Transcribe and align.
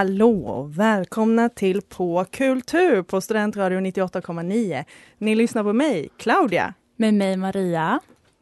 Hallå! 0.00 0.62
Välkomna 0.62 1.48
till 1.48 1.82
På 1.82 2.24
kultur 2.30 3.02
på 3.02 3.20
Studentradio 3.20 3.80
98,9. 3.80 4.84
Ni 5.18 5.34
lyssnar 5.34 5.64
på 5.64 5.72
mig, 5.72 6.08
Claudia. 6.16 6.74
Med 6.96 7.14
mig 7.14 7.36
Maria. 7.36 8.00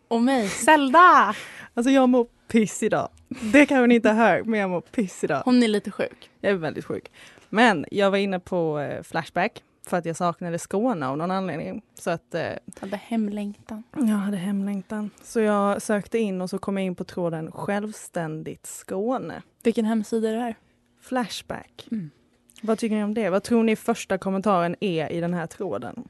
Och 0.08 0.22
mig, 0.22 0.48
Zelda! 0.64 1.34
Alltså 1.74 1.90
jag 1.90 2.08
mår 2.08 2.26
piss 2.48 2.82
idag. 2.82 3.08
Det 3.52 3.66
kanske 3.66 3.86
ni 3.86 3.94
inte 3.94 4.10
hör, 4.10 4.42
men 4.42 4.60
jag 4.60 4.70
mår 4.70 4.80
piss 4.80 5.24
idag. 5.24 5.42
Hon 5.44 5.62
är 5.62 5.68
lite 5.68 5.90
sjuk. 5.90 6.30
Jag 6.40 6.52
är 6.52 6.56
väldigt 6.56 6.84
sjuk. 6.84 7.10
Men 7.48 7.86
jag 7.90 8.10
var 8.10 8.18
inne 8.18 8.40
på 8.40 8.78
eh, 8.78 9.02
Flashback 9.02 9.62
för 9.86 9.96
att 9.96 10.04
jag 10.04 10.16
saknade 10.16 10.58
Skåne 10.58 11.08
av 11.08 11.16
någon 11.16 11.30
anledning. 11.30 11.82
Så 11.94 12.10
att 12.10 12.34
eh, 12.34 12.48
Hade 12.80 12.96
hemlängtan. 12.96 13.82
jag 13.92 14.06
hade 14.06 14.36
hemlängtan. 14.36 15.10
Så 15.22 15.40
jag 15.40 15.82
sökte 15.82 16.18
in 16.18 16.40
och 16.40 16.50
så 16.50 16.58
kom 16.58 16.76
jag 16.76 16.86
in 16.86 16.94
på 16.94 17.04
tråden 17.04 17.52
Självständigt 17.52 18.66
Skåne. 18.66 19.42
Vilken 19.62 19.84
hemsida 19.84 20.28
är 20.28 20.32
det 20.32 20.40
här? 20.40 20.56
Flashback. 21.08 21.88
Mm. 21.90 22.10
Vad 22.62 22.78
tycker 22.78 22.96
ni 22.96 23.04
om 23.04 23.14
det? 23.14 23.30
Vad 23.30 23.42
tror 23.42 23.62
ni 23.62 23.76
första 23.76 24.18
kommentaren 24.18 24.76
är 24.80 25.12
i 25.12 25.20
den 25.20 25.34
här 25.34 25.46
tråden? 25.46 26.04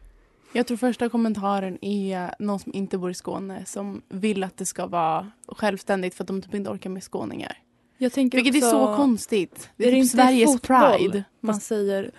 Jag 0.52 0.66
tror 0.66 0.76
första 0.76 1.08
kommentaren 1.08 1.78
är 1.84 2.34
någon 2.38 2.58
som 2.58 2.74
inte 2.74 2.98
bor 2.98 3.10
i 3.10 3.14
Skåne 3.14 3.64
som 3.66 4.02
vill 4.08 4.44
att 4.44 4.56
det 4.56 4.66
ska 4.66 4.86
vara 4.86 5.30
självständigt 5.48 6.14
för 6.14 6.24
att 6.24 6.28
de 6.28 6.42
typ 6.42 6.54
inte 6.54 6.70
orkar 6.70 6.90
med 6.90 7.02
skåningar. 7.04 7.58
Jag 7.98 8.12
tänker 8.12 8.38
Vilket 8.38 8.54
är 8.62 8.66
också, 8.66 8.86
så 8.86 8.96
konstigt. 8.96 9.70
Det 9.76 9.84
är, 9.84 9.88
Är 9.88 9.92
typ 9.92 9.98
inte 9.98 10.16
Sveriges 10.16 10.52
fotboll? 10.52 10.78
pride. 10.98 11.24
Man 11.40 11.54
Fast- 11.54 11.66
säger 11.66 12.10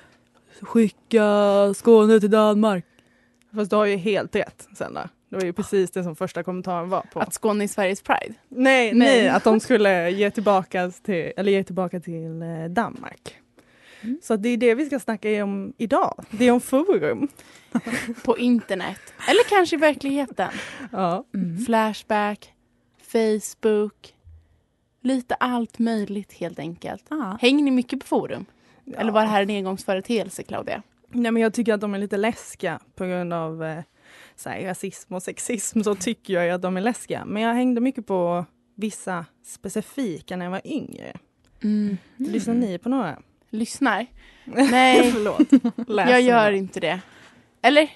skicka 0.61 1.23
Skåne 1.75 2.19
till 2.19 2.31
Danmark. 2.31 2.85
Fast 3.55 3.69
du 3.69 3.75
har 3.75 3.85
ju 3.85 3.95
helt 3.97 4.35
rätt 4.35 4.67
Senda. 4.77 5.09
Det 5.29 5.35
var 5.35 5.43
ju 5.43 5.53
precis 5.53 5.91
det 5.91 6.03
som 6.03 6.15
första 6.15 6.43
kommentaren 6.43 6.89
var 6.89 7.01
på. 7.01 7.19
Att 7.19 7.33
Skåne 7.33 7.63
är 7.63 7.67
Sveriges 7.67 8.01
pride. 8.01 8.33
nej, 8.49 8.93
Nej. 8.93 8.93
nej, 8.93 9.29
att 9.29 9.43
de 9.43 9.59
skulle 9.59 10.09
ge 10.11 10.31
tillbaka 10.31 10.91
till, 10.91 11.31
eller 11.37 11.51
ge 11.51 11.63
tillbaka 11.63 11.99
till 11.99 12.41
eh, 12.41 12.65
Danmark. 12.69 13.35
Mm. 14.01 14.19
Så 14.23 14.35
det 14.35 14.49
är 14.49 14.57
det 14.57 14.75
vi 14.75 14.85
ska 14.85 14.99
snacka 14.99 15.43
om 15.43 15.73
idag. 15.77 16.25
Det 16.31 16.45
är 16.45 16.51
om 16.51 16.61
forum. 16.61 17.27
På 18.25 18.37
internet. 18.37 18.99
Eller 19.29 19.49
kanske 19.49 19.75
i 19.75 19.79
verkligheten. 19.79 20.49
Ja. 20.91 21.23
Mm. 21.33 21.57
Flashback, 21.65 22.53
Facebook. 23.11 24.13
Lite 25.01 25.35
allt 25.35 25.79
möjligt 25.79 26.33
helt 26.33 26.59
enkelt. 26.59 27.05
Ah. 27.09 27.37
Hänger 27.41 27.63
ni 27.63 27.71
mycket 27.71 27.99
på 27.99 28.05
forum? 28.07 28.45
Eller 28.85 29.05
Ja. 29.05 29.11
var 29.11 29.21
det 29.21 29.27
här 29.27 29.41
en 29.41 29.49
engångsföreteelse 29.49 30.43
Claudia? 30.43 30.81
Nej, 31.11 31.31
men 31.31 31.41
jag 31.43 31.53
tycker 31.53 31.73
att 31.73 31.81
de 31.81 31.93
är 31.93 31.99
lite 31.99 32.17
läskiga 32.17 32.79
på 32.95 33.05
grund 33.05 33.33
av 33.33 33.63
eh, 33.63 33.79
så 34.35 34.49
här, 34.49 34.61
rasism 34.61 35.13
och 35.13 35.23
sexism. 35.23 35.81
Så 35.81 35.95
tycker 35.95 36.33
jag 36.33 36.49
att 36.49 36.61
de 36.61 36.77
är 36.77 36.81
läskiga. 36.81 37.25
Men 37.25 37.43
jag 37.43 37.53
hängde 37.53 37.81
mycket 37.81 38.07
på 38.07 38.45
vissa 38.75 39.25
specifika 39.45 40.35
när 40.35 40.45
jag 40.45 40.51
var 40.51 40.61
yngre. 40.67 41.13
Mm. 41.63 41.97
Lyssnar 42.17 42.53
ni 42.53 42.77
på 42.77 42.89
några? 42.89 43.19
Lyssnar? 43.49 44.05
Nej. 44.45 45.11
Förlåt. 45.11 45.63
Jag 45.87 46.21
gör 46.21 46.51
inte 46.51 46.79
det. 46.79 46.99
Eller? 47.61 47.89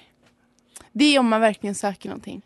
Det 0.92 1.04
är 1.04 1.18
om 1.18 1.28
man 1.28 1.40
verkligen 1.40 1.74
söker 1.74 2.08
någonting. 2.08 2.42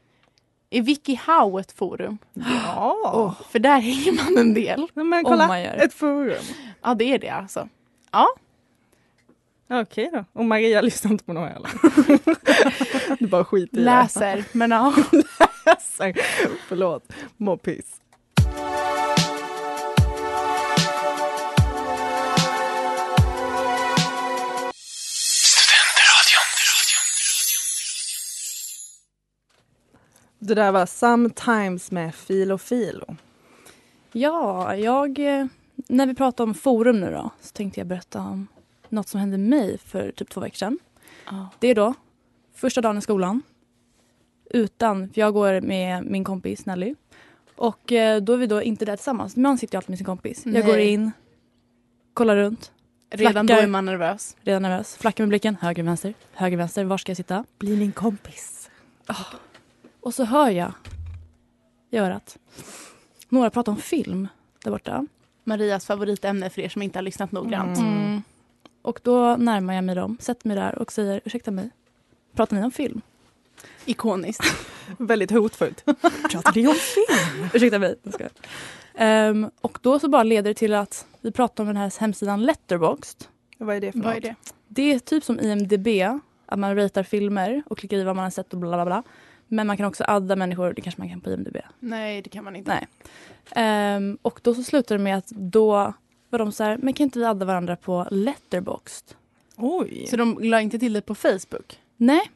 Är 0.71 0.83
WikiHow 0.83 1.61
ett 1.61 1.73
forum? 1.73 2.19
Ja! 2.35 3.35
För 3.51 3.59
där 3.59 3.81
hänger 3.81 4.13
man 4.13 4.39
en 4.47 4.55
del. 4.55 4.87
Men 4.95 5.13
Om 5.13 5.25
kolla, 5.25 5.47
man 5.47 5.63
gör. 5.63 5.75
ett 5.75 5.95
forum. 5.95 6.43
Ja, 6.83 6.95
det 6.95 7.05
är 7.05 7.19
det 7.19 7.29
alltså. 7.29 7.69
Okej 9.71 10.11
då. 10.13 10.25
Och 10.33 10.45
Maria 10.45 10.81
lyssnar 10.83 11.11
inte 11.13 11.25
på 11.25 11.33
heller. 11.47 11.71
du 13.19 13.27
bara 13.27 13.45
skiter 13.45 13.79
i 13.79 13.81
Läser, 13.81 14.45
men 14.53 14.71
ja. 14.71 14.95
det. 15.11 15.23
Läser. 15.67 16.17
Förlåt. 16.69 17.13
Mår 17.37 17.57
piss. 17.57 18.01
Det 30.39 30.55
där 30.55 30.73
var 30.73 30.87
Sometimes 30.87 31.91
med 31.91 32.15
Filo 32.15 32.59
Filo. 32.59 33.17
Ja, 34.13 34.77
jag... 34.77 35.19
eh, 35.19 35.47
När 35.89 36.07
vi 36.07 36.15
pratar 36.15 36.45
om 36.45 36.55
forum 36.55 37.01
nu 37.01 37.11
då 37.11 37.31
så 37.41 37.53
tänkte 37.53 37.81
jag 37.81 37.87
berätta 37.87 38.21
om 38.21 38.47
något 38.91 39.09
som 39.09 39.21
hände 39.21 39.39
mig 39.39 39.79
för 39.79 40.13
typ 40.13 40.29
två 40.31 40.41
veckor 40.41 40.57
sedan. 40.57 40.79
Det 41.59 41.69
är 41.69 41.75
då 41.75 41.95
första 42.55 42.81
dagen 42.81 42.99
i 42.99 43.01
skolan. 43.01 43.43
Utan, 44.51 45.09
för 45.11 45.21
jag 45.21 45.35
går 45.35 45.61
med 45.61 46.05
min 46.05 46.25
kompis 46.25 46.67
Nelly. 46.67 46.95
Och 47.57 47.93
eh, 47.93 48.23
då 48.23 48.33
är 48.33 48.37
vi 48.37 48.47
då 48.47 48.63
inte 48.63 48.85
där 48.85 48.97
tillsammans. 48.97 49.37
Man 49.37 49.59
sitter 49.59 49.75
ju 49.75 49.77
alltid 49.77 49.91
med 49.91 49.99
sin 49.99 50.05
kompis. 50.07 50.43
Jag 50.47 50.53
Nej. 50.53 50.63
går 50.63 50.79
in, 50.79 51.13
kollar 52.15 52.37
runt, 52.37 52.73
Redan 53.11 53.47
då 53.47 53.53
Flackar. 53.53 53.63
är 53.65 53.69
man 53.71 53.85
nervös. 53.85 54.37
redan 54.43 54.63
nervös. 54.63 54.97
Flackar 54.97 55.25
med 55.25 55.29
blicken, 55.29 55.55
höger, 55.61 55.83
vänster, 55.83 56.15
höger, 56.33 56.57
vänster. 56.57 56.85
Var 56.85 56.99
ska 56.99 57.11
jag 57.11 57.17
sitta? 57.17 57.45
Bli 57.59 57.77
min 57.77 57.93
kompis. 57.93 58.71
Och 60.01 60.15
så 60.15 60.25
hör 60.25 60.51
jag 60.51 60.73
i 61.91 61.99
örat 61.99 62.39
några 63.29 63.51
pratar 63.51 63.73
om 63.73 63.79
film 63.79 64.29
där 64.65 64.71
borta. 64.71 65.07
Marias 65.45 65.87
favoritämne 65.87 66.51
för 66.51 66.63
er 66.63 66.69
som 66.69 66.83
inte 66.83 66.99
har 66.99 67.03
lyssnat 67.03 67.33
noggrant. 67.33 67.79
Mm. 67.79 68.23
Och 68.83 69.01
då 69.03 69.37
närmar 69.37 69.75
jag 69.75 69.85
mig 69.85 69.95
dem, 69.95 70.17
sätter 70.21 70.49
mig 70.49 70.57
där 70.57 70.79
och 70.79 70.93
säger 70.93 71.21
ursäkta 71.25 71.51
mig, 71.51 71.71
pratar 72.35 72.57
ni 72.57 72.65
om 72.65 72.71
film? 72.71 73.01
Ikoniskt. 73.85 74.45
Väldigt 74.99 75.31
hotfullt. 75.31 75.85
Pratar 76.31 76.53
ni 76.55 76.67
om 76.69 76.75
film? 76.75 77.49
ursäkta 77.55 77.79
mig. 77.79 77.97
Ehm, 78.95 79.51
och 79.61 79.79
då 79.83 79.99
så 79.99 80.09
bara 80.09 80.23
leder 80.23 80.51
det 80.51 80.55
till 80.55 80.75
att 80.75 81.07
vi 81.21 81.33
pratar 81.33 81.63
om 81.65 81.67
den 81.67 81.77
här 81.77 82.01
hemsidan 82.01 82.43
Letterboxd. 82.43 83.25
Vad 83.59 83.77
är 83.77 83.81
det 83.81 83.93
för 83.93 83.99
Vad 83.99 84.11
är 84.11 84.15
något? 84.15 84.23
det? 84.23 84.35
Det 84.69 84.83
är 84.93 84.99
typ 84.99 85.25
som 85.25 85.41
IMDB, 85.41 85.89
att 86.47 86.59
man 86.59 86.77
ratear 86.77 87.03
filmer 87.05 87.63
och 87.67 87.79
klickar 87.79 87.97
i 87.97 88.05
vad 88.05 88.17
man 88.17 88.23
har 88.23 88.31
sett 88.31 88.53
och 88.53 88.59
bla 88.59 88.71
bla 88.71 88.85
bla. 88.85 89.03
Men 89.49 89.67
man 89.67 89.77
kan 89.77 89.87
också 89.87 90.05
adda 90.09 90.37
människor, 90.37 90.73
det 90.73 90.81
kanske 90.81 91.01
man 91.01 91.09
kan 91.09 91.21
på 91.21 91.31
IMDB. 91.31 91.57
Nej, 91.81 92.23
det 92.23 92.31
kan 92.31 92.45
man 92.45 92.57
inte. 92.57 92.71
Nej. 92.71 92.87
Ehm, 93.51 94.19
och 94.23 94.41
då 94.43 94.55
så 94.55 94.63
slutar 94.63 94.99
det 94.99 95.05
med 95.05 95.19
att 95.19 95.29
då 95.29 95.93
var 96.31 96.39
de 96.39 96.53
så 96.53 96.65
här, 96.65 96.77
men 96.83 96.95
kan 96.95 97.05
inte 97.05 97.19
vi 97.19 97.25
adda 97.25 97.47
varandra 97.47 97.77
på 97.77 98.07
Letterboxd? 98.11 99.05
Oj. 99.57 100.07
Så 100.11 100.17
de 100.17 100.39
la 100.43 100.61
inte 100.61 100.79
till 100.79 100.93
det 100.93 101.01
på 101.01 101.15
Facebook? 101.15 101.79
Nej. 101.97 102.31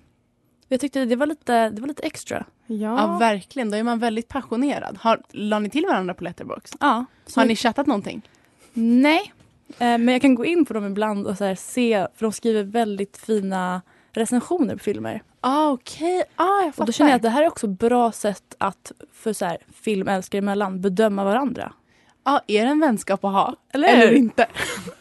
Jag 0.68 0.80
tyckte 0.80 1.04
det 1.04 1.16
var 1.16 1.26
lite, 1.26 1.70
det 1.70 1.80
var 1.80 1.88
lite 1.88 2.02
extra. 2.02 2.44
Ja, 2.66 2.76
Ja. 2.98 3.18
verkligen. 3.18 3.70
Då 3.70 3.76
är 3.76 3.82
man 3.82 3.98
väldigt 3.98 4.28
passionerad. 4.28 4.98
Har, 5.00 5.22
la 5.30 5.58
ni 5.58 5.70
till 5.70 5.86
varandra 5.86 6.14
på 6.14 6.24
Letterboxd? 6.24 6.76
Ja. 6.80 7.04
Så 7.26 7.40
Har 7.40 7.46
ni 7.46 7.56
chattat 7.56 7.86
någonting? 7.86 8.22
Nej. 8.72 9.32
Eh, 9.68 9.76
men 9.78 10.08
jag 10.08 10.20
kan 10.22 10.34
gå 10.34 10.44
in 10.44 10.64
på 10.64 10.74
dem 10.74 10.86
ibland 10.86 11.26
och 11.26 11.38
så 11.38 11.54
se, 11.56 12.06
för 12.14 12.26
de 12.26 12.32
skriver 12.32 12.62
väldigt 12.62 13.16
fina 13.16 13.82
recensioner 14.12 14.76
på 14.76 14.82
filmer. 14.82 15.22
Ah, 15.40 15.68
okej. 15.70 16.22
Ah, 16.36 16.62
jag 16.62 16.74
fattar. 16.74 16.82
Och 16.82 16.86
då 16.86 16.92
känner 16.92 17.10
jag 17.10 17.16
att 17.16 17.22
det 17.22 17.28
här 17.28 17.42
är 17.42 17.46
också 17.46 17.66
ett 17.66 17.78
bra 17.78 18.12
sätt 18.12 18.54
att 18.58 18.92
för 19.12 19.32
så 19.32 19.44
här, 19.44 19.58
filmälskare 19.74 20.38
emellan 20.38 20.80
bedöma 20.80 21.24
varandra. 21.24 21.72
Ah, 22.22 22.40
är 22.46 22.64
det 22.64 22.70
en 22.70 22.80
vänskap 22.80 23.24
att 23.24 23.32
ha? 23.32 23.56
Eller, 23.72 23.88
Eller 23.88 24.12
inte? 24.12 24.46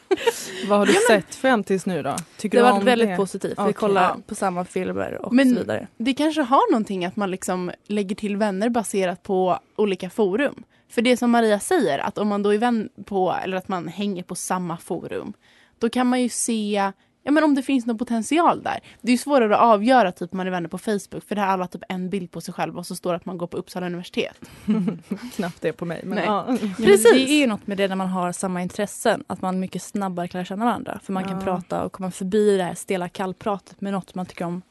Vad 0.68 0.80
har 0.80 0.86
du 0.86 0.94
sett 1.08 1.36
fram 1.36 1.64
tills 1.64 1.86
nu 1.86 2.04
då? 2.04 2.16
Tycker 2.38 2.58
Det 2.58 2.66
har 2.66 2.74
varit 2.74 2.84
väldigt 2.84 3.10
det? 3.10 3.16
positivt. 3.16 3.52
Vi 3.58 3.64
Okej. 3.64 3.74
kollar 3.74 4.02
Ja. 4.04 4.18
på 4.28 4.36
samma 4.36 4.66
filmer 4.66 5.26
och 5.26 5.34
Men- 5.34 5.50
så 5.54 5.60
vidare. 5.60 5.88
Det 5.98 6.14
kanske 6.14 6.42
har 6.42 6.72
någonting 6.72 7.06
att 7.06 7.16
man 7.16 7.32
liksom 7.32 7.72
lägger 7.88 8.16
till 8.16 8.38
vänner 8.38 8.70
baserat 8.70 9.24
på 9.24 9.60
olika 9.76 10.10
forum. 10.10 10.64
För 10.90 11.02
det 11.02 11.18
som 11.18 11.32
Maria 11.32 11.60
säger, 11.60 12.00
att 12.00 12.18
om 12.18 12.28
man 12.28 12.44
då 12.44 12.54
är 12.54 12.58
vän 12.58 12.90
på, 13.06 13.36
eller 13.44 13.58
att 13.58 13.68
man 13.68 13.88
hänger 13.88 14.24
på 14.24 14.36
samma 14.36 14.78
forum, 14.78 15.34
då 15.80 15.90
kan 15.90 16.08
man 16.08 16.22
ju 16.22 16.30
se 16.30 16.92
Ja 17.24 17.32
men 17.32 17.44
om 17.44 17.56
det 17.56 17.64
finns 17.64 17.86
någon 17.86 17.98
potential 17.98 18.64
där. 18.64 18.80
Det 19.02 19.12
är 19.12 19.18
svårare 19.18 19.56
att 19.58 19.62
avgöra 19.62 20.12
typ 20.12 20.34
man 20.34 20.48
är 20.48 20.52
vänner 20.52 20.70
på 20.70 20.78
Facebook 20.78 21.24
för 21.28 21.36
där 21.36 21.42
har 21.42 21.50
alla 21.54 21.68
typ 21.68 21.82
en 21.90 22.10
bild 22.10 22.32
på 22.32 22.42
sig 22.42 22.54
själv 22.54 22.78
och 22.78 22.86
så 22.88 22.96
står 22.96 23.12
det 23.12 23.16
att 23.18 23.26
man 23.26 23.38
går 23.38 23.48
på 23.48 23.58
Uppsala 23.58 23.86
universitet. 23.86 24.40
Knappt 25.36 25.62
det 25.62 25.74
på 25.74 25.86
mig. 25.86 26.02
Men 26.04 26.16
Nej. 26.16 26.26
ja. 26.26 26.46
Precis. 26.78 27.12
Det 27.14 27.32
är 27.32 27.40
ju 27.40 27.48
något 27.48 27.68
med 27.68 27.78
det 27.78 27.88
när 27.88 27.96
man 27.96 28.08
har 28.08 28.32
samma 28.32 28.62
intressen, 28.62 29.24
att 29.28 29.42
man 29.42 29.60
mycket 29.60 29.82
snabbare 29.84 30.28
kan 30.28 30.40
lära 30.40 30.46
känna 30.46 30.66
varandra. 30.66 31.00
För 31.04 31.14
man 31.14 31.24
kan 31.24 31.38
Ja. 31.40 31.42
prata 31.44 31.84
och 31.84 31.92
komma 31.92 32.12
förbi 32.12 32.58
det 32.58 32.64
här 32.64 32.74
stela 32.76 33.10
kallpratet 33.10 33.82
med 33.82 33.94
något 33.94 34.16
man 34.16 34.26
tycker 34.26 34.46
om 34.46 34.62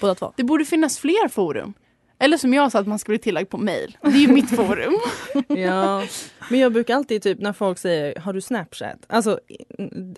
båda 0.00 0.14
två. 0.14 0.32
Det 0.36 0.44
borde 0.44 0.64
finnas 0.64 0.98
fler 0.98 1.28
forum. 1.28 1.74
Eller 2.18 2.36
som 2.36 2.54
jag 2.54 2.72
sa 2.72 2.78
att 2.78 2.86
man 2.86 2.98
ska 2.98 3.10
bli 3.10 3.18
tillagd 3.18 3.50
på 3.50 3.58
mail. 3.58 3.98
Det 4.02 4.08
är 4.08 4.20
ju 4.20 4.28
mitt 4.28 4.50
forum. 4.50 4.94
ja. 5.48 6.02
Men 6.50 6.60
jag 6.60 6.72
brukar 6.72 6.94
alltid 6.94 7.22
typ 7.22 7.40
när 7.40 7.52
folk 7.52 7.78
säger 7.78 8.20
har 8.20 8.32
du 8.32 8.40
Snapchat? 8.40 8.98
Alltså 9.06 9.40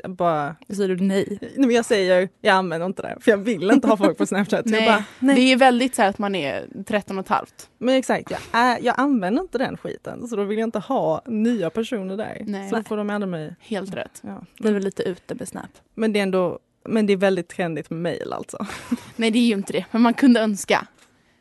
bara, 0.09 0.57
säger 0.69 0.89
du 0.89 0.97
nej. 0.97 1.39
Men 1.57 1.71
jag 1.71 1.85
säger 1.85 2.29
jag 2.41 2.55
använder 2.55 2.87
inte 2.87 3.03
det 3.03 3.17
för 3.21 3.31
jag 3.31 3.39
vill 3.39 3.71
inte 3.71 3.89
ha 3.89 3.97
folk 3.97 4.19
på 4.19 4.27
Snapchat. 4.27 4.65
Nej. 4.65 4.87
bara, 4.87 5.05
nej. 5.19 5.37
Det 5.37 5.53
är 5.53 5.57
väldigt 5.57 5.95
så 5.95 6.03
här 6.03 6.09
att 6.09 6.19
man 6.19 6.35
är 6.35 6.67
13 6.87 7.19
och 7.19 7.25
ett 7.25 7.29
halvt. 7.29 7.69
Men 7.79 7.95
exakt, 7.95 8.31
jag, 8.31 8.41
är, 8.53 8.79
jag 8.83 8.95
använder 8.99 9.43
inte 9.43 9.59
den 9.59 9.77
skiten 9.77 10.29
så 10.29 10.37
då 10.37 10.45
vill 10.45 10.59
jag 10.59 10.67
inte 10.67 10.79
ha 10.79 11.23
nya 11.27 11.71
personer 11.71 12.17
där. 12.17 12.43
Nej. 12.47 12.71
Så 12.71 12.77
då 12.77 12.83
får 12.83 12.97
de 12.97 13.11
ändra 13.11 13.27
mig. 13.27 13.57
Helt 13.61 13.95
rätt. 13.95 14.23
Ja. 14.23 14.43
Det 14.59 14.69
är 14.69 14.73
väl 14.73 14.85
lite 14.85 15.03
ute 15.03 15.35
med 15.35 15.49
Snap. 15.49 15.71
Men 15.95 16.13
det 16.13 16.19
är 16.19 16.23
ändå 16.23 16.59
men 16.89 17.07
det 17.07 17.13
är 17.13 17.17
väldigt 17.17 17.49
trendigt 17.49 17.91
med 17.91 18.01
mail 18.01 18.33
alltså. 18.33 18.67
Nej 19.17 19.31
det 19.31 19.39
är 19.39 19.47
ju 19.47 19.55
inte 19.55 19.73
det, 19.73 19.85
men 19.91 20.03
man 20.03 20.15
kunde 20.15 20.41
önska. 20.41 20.87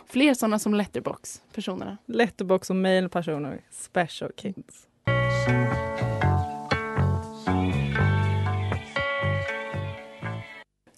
Fler 0.09 0.33
sådana 0.33 0.59
som 0.59 0.73
Letterbox-personerna. 0.73 1.97
Letterbox 2.05 2.69
och 2.69 2.75
mailpersoner. 2.75 3.61
Special 3.71 4.31
kids. 4.35 4.87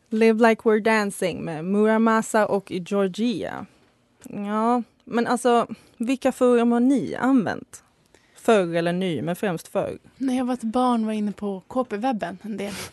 Live 0.10 0.50
Like 0.50 0.62
We're 0.62 0.84
Dancing 0.84 1.46
med 1.46 1.66
Muramasa 1.66 2.48
och 2.48 2.72
Georgia. 2.72 3.66
Ja, 4.24 4.84
men 5.04 5.28
alltså 5.28 5.68
vilka 5.98 6.32
forum 6.32 6.72
har 6.72 6.80
ni 6.80 7.16
använt? 7.16 7.84
Förr 8.42 8.76
eller 8.76 8.94
ny, 8.94 9.22
men 9.22 9.36
främst 9.36 9.68
förr. 9.68 9.98
När 10.18 10.38
jag 10.38 10.46
var 10.46 10.54
ett 10.54 10.64
barn 10.64 11.06
var 11.06 11.12
jag 11.14 11.18
inne 11.18 11.32
på 11.32 11.64
KP-webben 11.68 12.38
en 12.42 12.58
del. 12.58 12.74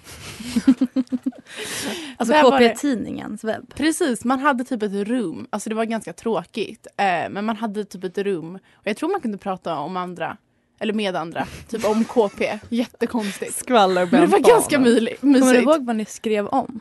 Alltså 2.16 2.34
KP-tidningens 2.34 3.44
webb. 3.44 3.75
Precis, 3.75 4.25
man 4.25 4.38
hade 4.38 4.64
typ 4.64 4.82
ett 4.82 4.93
rum. 4.93 5.46
Alltså 5.50 5.69
det 5.69 5.75
var 5.76 5.84
ganska 5.84 6.12
tråkigt. 6.12 6.87
Eh, 6.96 7.04
men 7.31 7.44
man 7.44 7.56
hade 7.56 7.84
typ 7.84 8.04
ett 8.04 8.19
rum. 8.19 8.54
Och 8.75 8.87
jag 8.87 8.96
tror 8.96 9.08
man 9.10 9.20
kunde 9.20 9.38
prata 9.38 9.78
om 9.78 9.96
andra. 9.96 10.37
Eller 10.81 10.93
med 10.93 11.16
andra. 11.16 11.46
Typ 11.69 11.84
om 11.84 12.04
KP. 12.04 12.58
Jättekonstigt. 12.69 13.54
Skvaller 13.54 14.08
Men 14.10 14.20
det 14.20 14.26
var 14.26 14.38
ganska 14.38 14.78
myli- 14.78 15.16
Kommer 15.20 15.34
du 15.40 15.40
mysigt. 15.46 15.62
ihåg 15.62 15.87
vad 15.87 15.96
ni 15.96 16.04
skrev 16.04 16.46
om? 16.46 16.81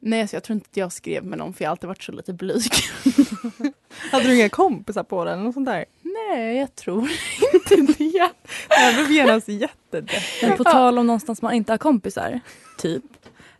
Nej, 0.00 0.20
alltså 0.20 0.36
jag 0.36 0.42
tror 0.42 0.54
inte 0.54 0.68
att 0.70 0.76
jag 0.76 0.92
skrev 0.92 1.24
med 1.24 1.38
någon 1.38 1.54
för 1.54 1.64
jag 1.64 1.68
har 1.68 1.72
alltid 1.72 1.88
varit 1.88 2.02
så 2.02 2.12
lite 2.12 2.32
blyg. 2.32 2.62
Hade 4.12 4.24
du 4.24 4.36
inga 4.36 4.48
kompisar 4.48 5.02
på 5.02 5.24
den? 5.24 5.46
Och 5.46 5.54
sånt 5.54 5.66
där? 5.66 5.84
Nej, 6.14 6.56
jag 6.56 6.74
tror 6.74 7.02
inte 7.54 7.76
det. 7.92 8.04
Jag 8.68 8.94
blev 8.94 9.10
genast 9.12 9.48
jättedeppig. 9.48 10.22
Men 10.48 10.56
på 10.56 10.64
tal 10.64 10.98
om 10.98 11.06
någonstans 11.06 11.42
man 11.42 11.52
inte 11.52 11.72
har 11.72 11.78
kompisar, 11.78 12.40
typ. 12.78 13.04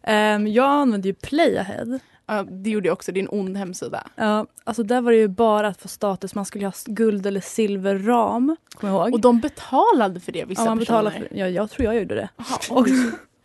Ehm, 0.02 0.46
jag 0.46 0.66
använde 0.66 1.08
ju 1.08 1.14
Playahead. 1.14 1.98
Ja, 2.26 2.42
det 2.42 2.70
gjorde 2.70 2.88
jag 2.88 2.92
också. 2.92 3.12
Det 3.12 3.20
är 3.20 3.22
en 3.22 3.28
ond 3.40 3.56
hemsida. 3.56 4.06
Ja, 4.16 4.46
alltså 4.64 4.82
där 4.82 5.00
var 5.00 5.12
det 5.12 5.18
ju 5.18 5.28
bara 5.28 5.68
att 5.68 5.80
få 5.80 5.88
status. 5.88 6.34
Man 6.34 6.44
skulle 6.44 6.66
ha 6.66 6.72
guld 6.86 7.26
eller 7.26 7.40
silverram. 7.40 8.56
Kommer 8.74 8.92
jag 8.92 9.02
ihåg? 9.02 9.14
Och 9.14 9.20
de 9.20 9.40
betalade 9.40 10.20
för 10.20 10.32
det, 10.32 10.44
vissa 10.44 10.62
ja, 10.62 10.68
man 10.68 10.78
betalade 10.78 11.10
personer. 11.10 11.28
för, 11.28 11.36
ja, 11.36 11.48
jag 11.48 11.70
tror 11.70 11.84
jag 11.84 11.94
gjorde 12.02 12.14
det. 12.14 12.28
Jaha, 12.36 12.58
Och, 12.70 12.86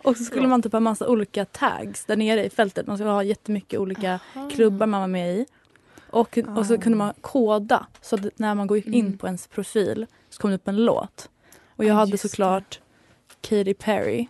och 0.03 0.17
så 0.17 0.23
skulle 0.23 0.47
man 0.47 0.61
typ 0.61 0.71
ha 0.71 0.79
massa 0.79 1.07
olika 1.07 1.45
tags 1.45 2.05
där 2.05 2.15
nere 2.15 2.45
i 2.45 2.49
fältet. 2.49 2.87
Man 2.87 2.97
skulle 2.97 3.09
ha 3.09 3.23
jättemycket 3.23 3.79
olika 3.79 4.19
klubbar 4.51 4.85
man 4.87 5.01
var 5.01 5.07
med 5.07 5.35
i. 5.35 5.45
Och, 6.11 6.37
och 6.57 6.65
så 6.65 6.77
kunde 6.77 6.97
man 6.97 7.13
koda 7.21 7.85
så 8.01 8.17
när 8.35 8.55
man 8.55 8.67
går 8.67 8.77
in 8.77 8.93
Mm. 8.93 9.17
på 9.17 9.25
ens 9.27 9.47
profil 9.47 10.05
så 10.29 10.41
kom 10.41 10.49
det 10.49 10.55
upp 10.55 10.67
en 10.67 10.85
låt. 10.85 11.29
Och 11.75 11.83
jag 11.85 11.89
Ja, 11.89 11.93
hade 11.95 12.17
såklart 12.17 12.79
Katy 13.41 13.73
Perry. 13.73 14.27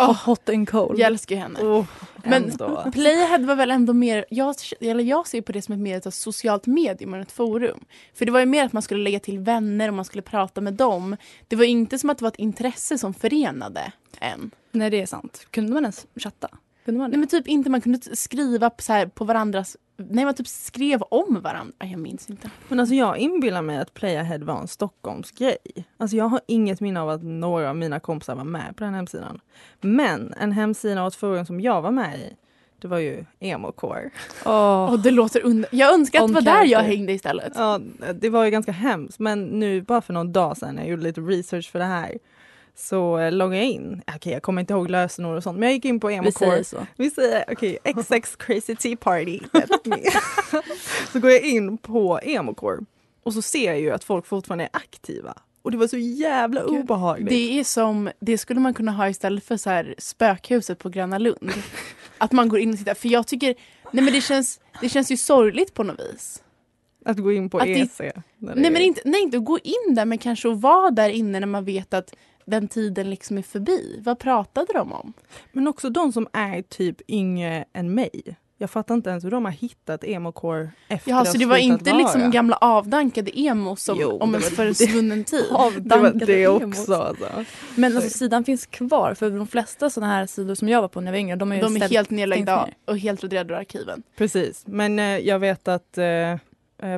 Åh, 0.00 0.24
Hot 0.26 0.48
and 0.48 0.68
cold. 0.68 0.98
jag 0.98 1.06
älskar 1.06 1.36
henne. 1.36 1.60
Oh, 1.60 1.86
Men 2.24 2.44
ändå. 2.44 2.90
Playahead 2.92 3.38
var 3.38 3.56
väl 3.56 3.70
ändå 3.70 3.92
mer, 3.92 4.24
jag, 4.30 4.54
eller 4.80 5.04
jag 5.04 5.26
ser 5.26 5.40
på 5.42 5.52
det 5.52 5.62
som 5.62 5.74
ett 5.74 5.80
mer 5.80 5.96
ett 6.06 6.14
socialt 6.14 6.66
medium 6.66 7.14
än 7.14 7.20
ett 7.20 7.32
forum. 7.32 7.84
För 8.14 8.26
det 8.26 8.32
var 8.32 8.40
ju 8.40 8.46
mer 8.46 8.64
att 8.64 8.72
man 8.72 8.82
skulle 8.82 9.02
lägga 9.04 9.20
till 9.20 9.38
vänner 9.38 9.88
och 9.88 9.94
man 9.94 10.04
skulle 10.04 10.22
prata 10.22 10.60
med 10.60 10.74
dem. 10.74 11.16
Det 11.48 11.56
var 11.56 11.64
inte 11.64 11.98
som 11.98 12.10
att 12.10 12.18
det 12.18 12.22
var 12.24 12.28
ett 12.30 12.38
intresse 12.38 12.98
som 12.98 13.14
förenade 13.14 13.92
en. 14.20 14.50
Nej 14.72 14.90
det 14.90 15.00
är 15.02 15.06
sant. 15.06 15.46
Kunde 15.50 15.72
man 15.72 15.82
ens 15.84 16.06
chatta? 16.16 16.48
Kunde 16.88 16.98
man 16.98 17.10
det? 17.10 17.16
Nej 17.16 17.18
men 17.18 17.28
typ 17.28 17.48
inte, 17.48 17.70
man 17.70 17.80
kunde 17.80 18.16
skriva 18.16 18.70
på, 18.70 18.82
så 18.82 18.92
här, 18.92 19.06
på 19.06 19.24
varandras, 19.24 19.76
nej 19.96 20.24
man 20.24 20.34
typ 20.34 20.48
skrev 20.48 21.02
om 21.02 21.40
varandra. 21.42 21.74
Jag 21.78 21.98
minns 21.98 22.30
inte. 22.30 22.50
Men 22.68 22.80
alltså 22.80 22.94
jag 22.94 23.18
inbillar 23.18 23.62
mig 23.62 23.78
att 23.78 23.94
Playahead 23.94 24.38
var 24.38 24.60
en 24.60 24.68
Stockholmsgrej. 24.68 25.58
Alltså 25.96 26.16
jag 26.16 26.24
har 26.24 26.40
inget 26.46 26.80
minne 26.80 27.00
av 27.00 27.08
att 27.08 27.22
några 27.22 27.70
av 27.70 27.76
mina 27.76 28.00
kompisar 28.00 28.34
var 28.34 28.44
med 28.44 28.76
på 28.76 28.84
den 28.84 28.94
hemsidan. 28.94 29.40
Men 29.80 30.34
en 30.40 30.52
hemsida 30.52 31.02
och 31.02 31.08
ett 31.08 31.14
forum 31.14 31.46
som 31.46 31.60
jag 31.60 31.82
var 31.82 31.90
med 31.90 32.18
i, 32.18 32.36
det 32.78 32.88
var 32.88 32.98
ju 32.98 33.24
Emocore. 33.40 34.10
Åh. 34.44 34.92
Och 34.92 34.98
det 34.98 35.10
låter 35.10 35.44
under... 35.44 35.68
Jag 35.72 35.94
önskar 35.94 36.20
att 36.20 36.28
det 36.28 36.34
var 36.34 36.40
där 36.40 36.64
jag 36.64 36.80
hängde 36.80 37.12
istället. 37.12 37.52
Ja, 37.56 37.80
det 38.14 38.30
var 38.30 38.44
ju 38.44 38.50
ganska 38.50 38.72
hemskt. 38.72 39.18
Men 39.18 39.44
nu 39.44 39.82
bara 39.82 40.00
för 40.00 40.12
någon 40.12 40.32
dag 40.32 40.56
sedan, 40.56 40.76
jag 40.76 40.88
gjorde 40.88 41.02
lite 41.02 41.20
research 41.20 41.70
för 41.70 41.78
det 41.78 41.84
här, 41.84 42.18
så 42.78 43.18
eh, 43.18 43.32
loggade 43.32 43.56
jag 43.56 43.66
in. 43.66 44.02
Okej, 44.16 44.32
jag 44.32 44.42
kommer 44.42 44.60
inte 44.60 44.72
ihåg 44.72 44.90
lösenord 44.90 45.36
och 45.36 45.42
sånt, 45.42 45.58
men 45.58 45.68
jag 45.68 45.74
gick 45.74 45.84
in 45.84 46.00
på 46.00 46.08
Vi 46.08 46.14
Emocore. 46.14 46.50
säger 46.50 46.62
så. 46.62 46.86
Vi 46.96 47.10
säger 47.10 47.44
okej, 47.48 47.78
XX 47.84 48.36
Crazy 48.36 48.76
Tea 48.76 48.96
Party. 48.96 49.40
så 51.12 51.20
går 51.20 51.30
jag 51.30 51.42
in 51.42 51.78
på 51.78 52.20
Emocore 52.22 52.84
och 53.22 53.34
så 53.34 53.42
ser 53.42 53.66
jag 53.66 53.80
ju 53.80 53.90
att 53.90 54.04
folk 54.04 54.26
fortfarande 54.26 54.64
är 54.64 54.70
aktiva. 54.72 55.34
Och 55.62 55.70
det 55.70 55.76
var 55.78 55.86
så 55.86 55.96
jävla 55.96 56.60
Gud, 56.60 56.80
obehagligt. 56.80 57.28
Det 57.28 57.60
är 57.60 57.64
som, 57.64 58.10
det 58.20 58.38
skulle 58.38 58.60
man 58.60 58.74
kunna 58.74 58.92
ha 58.92 59.08
istället 59.08 59.44
för 59.44 59.56
så 59.56 59.70
här 59.70 59.94
spökhuset 59.98 60.78
på 60.78 60.88
Gröna 60.88 61.18
Lund. 61.18 61.52
att 62.18 62.32
man 62.32 62.48
går 62.48 62.58
in 62.58 62.72
och 62.72 62.78
tittar. 62.78 62.94
För 62.94 63.08
jag 63.08 63.26
tycker, 63.26 63.54
nej 63.92 64.04
men 64.04 64.12
det 64.12 64.20
känns, 64.20 64.60
det 64.80 64.88
känns 64.88 65.10
ju 65.10 65.16
sorgligt 65.16 65.74
på 65.74 65.82
något 65.82 66.00
vis. 66.00 66.42
Att 67.04 67.18
gå 67.18 67.32
in 67.32 67.50
på 67.50 67.58
Att 67.58 67.66
EC. 67.66 67.98
när 67.98 68.54
det 68.54 68.60
Nej 68.60 68.70
men 68.70 68.82
inte, 68.82 69.00
nej 69.04 69.22
inte 69.22 69.38
gå 69.38 69.58
in 69.58 69.94
där 69.94 70.04
men 70.04 70.18
kanske 70.18 70.50
att 70.52 70.60
vara 70.60 70.90
där 70.90 71.08
inne 71.08 71.40
när 71.40 71.46
man 71.46 71.64
vet 71.64 71.94
att 71.94 72.14
den 72.50 72.68
tiden 72.68 73.10
liksom 73.10 73.38
är 73.38 73.42
förbi. 73.42 74.00
Vad 74.04 74.18
pratade 74.18 74.72
de 74.72 74.92
om? 74.92 75.12
men 75.52 75.68
också 75.68 75.90
de 75.90 76.12
som 76.12 76.28
är 76.32 76.62
typ 76.62 77.10
yngre 77.10 77.64
än 77.72 77.94
mig. 77.94 78.36
Jag 78.60 78.70
fattar 78.70 78.94
inte 78.94 79.10
ens 79.10 79.24
hur 79.24 79.30
de 79.30 79.44
har 79.44 79.52
hittat 79.52 80.04
Emocore 80.04 80.70
efter 80.88 81.18
det 81.24 81.26
så 81.30 81.38
det 81.38 81.46
var 81.46 81.56
inte 81.56 81.92
liksom 81.94 82.20
vara. 82.20 82.30
gamla 82.30 82.56
avdankade 82.56 83.38
emo 83.40 83.76
som 83.76 83.98
Jo, 84.00 84.18
om 84.18 84.34
en 84.34 84.40
försvunnen 84.40 85.24
tid? 85.24 85.44
Det 85.48 85.52
var 85.52 85.66
Avdankade 85.66 86.26
det 86.26 86.44
emos. 86.44 86.78
också. 86.78 86.94
Alltså. 86.94 87.44
Men 87.74 87.96
alltså 87.96 88.18
sidan 88.18 88.44
finns 88.44 88.66
kvar 88.66 89.14
för 89.14 89.30
de 89.30 89.46
flesta 89.46 89.90
sådana 89.90 90.12
här 90.12 90.26
sidor 90.26 90.54
som 90.54 90.68
jag 90.68 90.80
var 90.80 90.88
på 90.88 91.00
när 91.00 91.06
jag 91.06 91.12
var 91.12 91.18
yngre 91.18 91.36
de 91.36 91.48
De 91.60 91.76
är 91.76 91.88
helt 91.88 92.10
nedlagda 92.10 92.68
och 92.84 92.98
helt 92.98 93.22
raderade 93.22 93.54
ur 93.54 93.58
arkiven. 93.58 94.02
Precis, 94.16 94.62
men 94.66 94.98
eh, 94.98 95.04
jag 95.04 95.38
vet 95.38 95.68
att 95.68 95.98
eh, 95.98 96.06
eh, 96.06 96.38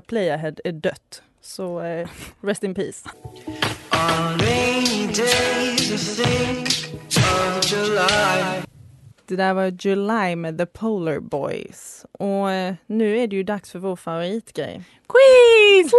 Playahead 0.06 0.54
är 0.64 0.72
dött. 0.72 1.22
Så 1.42 1.80
eh, 1.80 2.08
rest 2.40 2.64
in 2.64 2.74
peace. 2.74 3.08
Det 9.30 9.36
där 9.36 9.54
var 9.54 9.86
July 9.86 10.36
med 10.36 10.58
The 10.58 10.66
Polar 10.66 11.20
Boys. 11.20 12.06
Och 12.12 12.50
eh, 12.50 12.74
nu 12.86 13.18
är 13.18 13.26
det 13.26 13.36
ju 13.36 13.42
dags 13.42 13.70
för 13.70 13.78
vår 13.78 13.96
favoritgrej. 13.96 14.82
Quiz! 15.08 15.92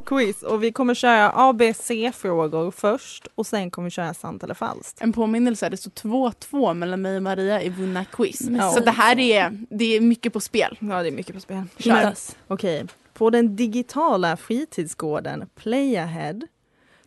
Quiz! 0.06 0.42
Och 0.42 0.62
vi 0.62 0.72
kommer 0.72 0.94
köra 0.94 1.32
ABC-frågor 1.34 2.70
först 2.70 3.28
och 3.34 3.46
sen 3.46 3.70
kommer 3.70 3.86
vi 3.86 3.90
köra 3.90 4.14
sant 4.14 4.42
eller 4.42 4.54
falskt. 4.54 5.00
En 5.00 5.12
påminnelse, 5.12 5.68
det 5.68 5.76
står 5.76 5.90
2-2 5.90 6.74
mellan 6.74 7.02
mig 7.02 7.16
och 7.16 7.22
Maria 7.22 7.62
i 7.62 7.68
vunna 7.68 8.04
quiz. 8.04 8.40
Men 8.40 8.72
Så 8.72 8.80
det 8.80 8.90
här 8.90 9.18
är, 9.18 9.58
det 9.70 9.96
är 9.96 10.00
mycket 10.00 10.32
på 10.32 10.40
spel. 10.40 10.78
Ja, 10.80 11.02
det 11.02 11.08
är 11.08 11.12
mycket 11.12 11.34
på 11.34 11.40
spel. 11.40 11.62
Hittas. 11.76 12.36
Okej, 12.48 12.86
på 13.14 13.30
den 13.30 13.56
digitala 13.56 14.36
fritidsgården 14.36 15.48
Playahead 15.54 16.40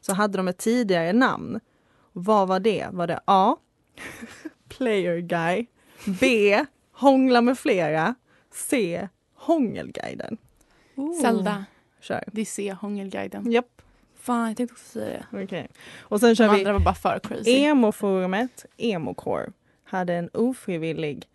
så 0.08 0.14
hade 0.14 0.38
de 0.38 0.48
ett 0.48 0.58
tidigare 0.58 1.14
namn. 1.14 1.60
Vad 2.14 2.48
var 2.48 2.60
det? 2.60 2.88
Var 2.92 3.08
det 3.08 3.20
A. 3.26 3.56
Player 4.70 5.18
Guy. 5.20 5.66
B. 6.20 6.66
Hångla 6.92 7.42
med 7.42 7.60
flera. 7.60 8.16
C. 8.54 9.08
Hångelguiden. 9.36 10.38
Zelda, 11.22 11.66
Kör. 12.00 12.24
det 12.32 12.42
är 12.42 12.46
C, 12.46 12.76
Hångelguiden. 12.82 13.52
Japp, 13.52 13.82
Fan 14.16 14.48
jag 14.48 14.58
tänkte 14.58 14.74
också 14.74 14.86
säga 14.92 15.26
det. 15.32 15.44
okej. 15.44 15.68
Och 16.00 16.20
sen 16.20 16.30
De 16.30 16.36
kör 16.36 16.50
vi 16.54 16.58
andra 16.60 16.74
var 16.74 16.80
bara 16.80 16.96
för 16.96 17.20
crazy. 17.20 17.52
Emo-forumet, 17.52 18.66
Emocore, 18.78 19.52
hade 19.84 20.14
en 20.14 20.30
ofrivillig 20.34 21.28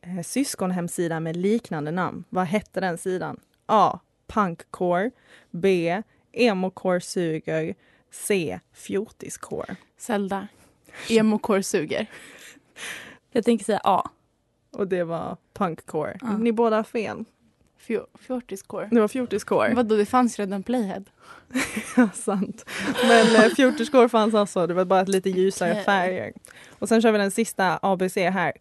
eh, 0.00 0.22
syskonhemsida 0.22 1.20
med 1.20 1.36
liknande 1.36 1.90
namn. 1.90 2.24
Vad 2.28 2.46
hette 2.46 2.80
den 2.80 2.98
sidan? 2.98 3.40
A. 3.66 3.98
Punkcore. 4.26 5.10
B. 5.50 6.02
Emocore 6.32 7.00
suger. 7.00 7.74
C. 8.16 8.60
Fjortiscore. 8.72 9.76
Zelda. 9.98 10.48
Emo-core 11.08 11.62
suger. 11.62 12.06
Jag 13.32 13.44
tänker 13.44 13.64
säga 13.64 13.80
A. 13.84 14.10
Och 14.72 14.88
det 14.88 15.04
var 15.04 15.36
punkcore. 15.52 16.18
Ja. 16.20 16.36
Ni 16.38 16.52
båda 16.52 16.76
har 16.76 16.82
fel. 16.82 17.24
Fjor- 17.86 18.06
Fjortiscore. 18.20 18.88
Det 18.90 19.00
var 19.00 19.08
fjortiscore. 19.08 19.74
Vadå, 19.74 19.96
det 19.96 20.06
fanns 20.06 20.38
redan 20.38 20.62
Playhead? 20.62 21.04
Ja, 21.96 22.08
sant. 22.14 22.64
Men 23.02 23.36
eh, 23.36 23.54
fjortiscore 23.54 24.08
fanns 24.08 24.34
också. 24.34 24.66
Det 24.66 24.74
var 24.74 24.84
bara 24.84 25.00
ett 25.00 25.08
lite 25.08 25.30
ljusare 25.30 25.70
Okej. 25.72 25.84
färger. 25.84 26.32
Och 26.78 26.88
sen 26.88 27.02
kör 27.02 27.12
vi 27.12 27.18
den 27.18 27.30
sista 27.30 27.78
ABC 27.82 28.16
här. 28.16 28.52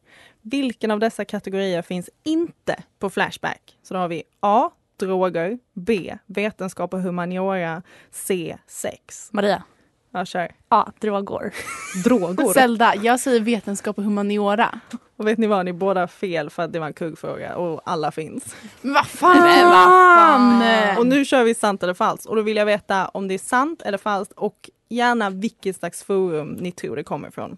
Vilken 0.42 0.92
av 0.92 1.00
dessa 1.00 1.26
kategorier 1.26 1.82
finns 1.82 2.10
inte 2.24 2.84
på 3.00 3.10
Flashback? 3.10 3.78
Så 3.84 3.94
då 3.94 4.00
har 4.00 4.08
vi 4.08 4.24
A. 4.40 4.72
Droger. 4.98 5.60
B. 5.74 6.18
Vetenskap 6.26 6.94
och 6.94 7.02
humaniora. 7.02 7.82
C. 8.12 8.58
Sex. 8.68 9.30
Maria. 9.32 9.64
Ja, 10.12 10.26
kör. 10.26 10.52
A. 10.70 10.92
Drogor. 11.00 11.54
Drogor? 12.04 12.54
Zelda, 12.54 12.94
jag 12.96 13.20
säger 13.20 13.40
vetenskap 13.40 13.98
och 13.98 14.04
humaniora. 14.04 14.80
Och 15.18 15.28
vet 15.28 15.38
ni 15.38 15.48
vad? 15.48 15.66
Ni 15.66 15.74
båda 15.74 16.00
har 16.00 16.08
fel 16.08 16.50
för 16.50 16.64
att 16.64 16.74
det 16.74 16.80
var 16.80 16.88
en 16.88 16.94
kuggfråga 16.94 17.56
och 17.56 17.82
alla 17.86 18.12
finns. 18.12 18.56
Men 18.82 18.94
vad 18.94 19.08
fan! 19.08 19.38
Men 19.38 19.70
vad 19.70 19.86
fan! 19.86 20.98
Och 20.98 21.08
nu 21.08 21.26
kör 21.26 21.44
vi 21.44 21.56
sant 21.56 21.84
eller 21.84 21.94
falskt. 21.94 22.26
Och 22.26 22.36
då 22.36 22.42
vill 22.42 22.58
jag 22.58 22.66
veta 22.66 23.08
om 23.08 23.28
det 23.28 23.34
är 23.34 23.40
sant 23.40 23.82
eller 23.82 23.98
falskt 23.98 24.34
och 24.34 24.70
gärna 24.90 25.30
vilket 25.30 25.76
slags 25.76 26.04
forum 26.04 26.52
ni 26.52 26.72
tror 26.72 26.96
det 26.96 27.04
kommer 27.04 27.28
ifrån. 27.28 27.58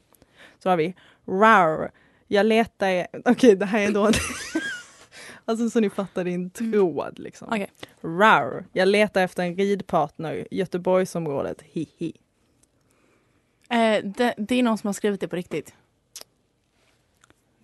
Så 0.63 0.69
har 0.69 0.77
vi 0.77 0.95
RAR. 1.27 1.91
Jag 2.27 2.45
letar... 2.45 3.07
Okej, 3.25 3.55
det 3.55 3.65
här 3.65 3.79
är 3.79 3.91
då... 3.91 4.11
alltså 5.47 5.69
så 5.69 5.79
ni 5.79 5.89
fattar 5.89 6.23
din 6.23 6.49
tråd 6.49 7.19
liksom. 7.19 7.47
Okej. 7.47 7.71
RAR. 8.01 8.65
Jag 8.73 8.87
letar 8.87 9.21
efter 9.21 9.43
en 9.43 9.55
ridpartner. 9.55 10.47
Göteborgsområdet. 10.51 11.61
Hihi. 11.61 12.13
Eh, 13.69 14.03
det, 14.03 14.33
det 14.37 14.55
är 14.55 14.63
någon 14.63 14.77
som 14.77 14.87
har 14.87 14.93
skrivit 14.93 15.21
det 15.21 15.27
på 15.27 15.35
riktigt. 15.35 15.73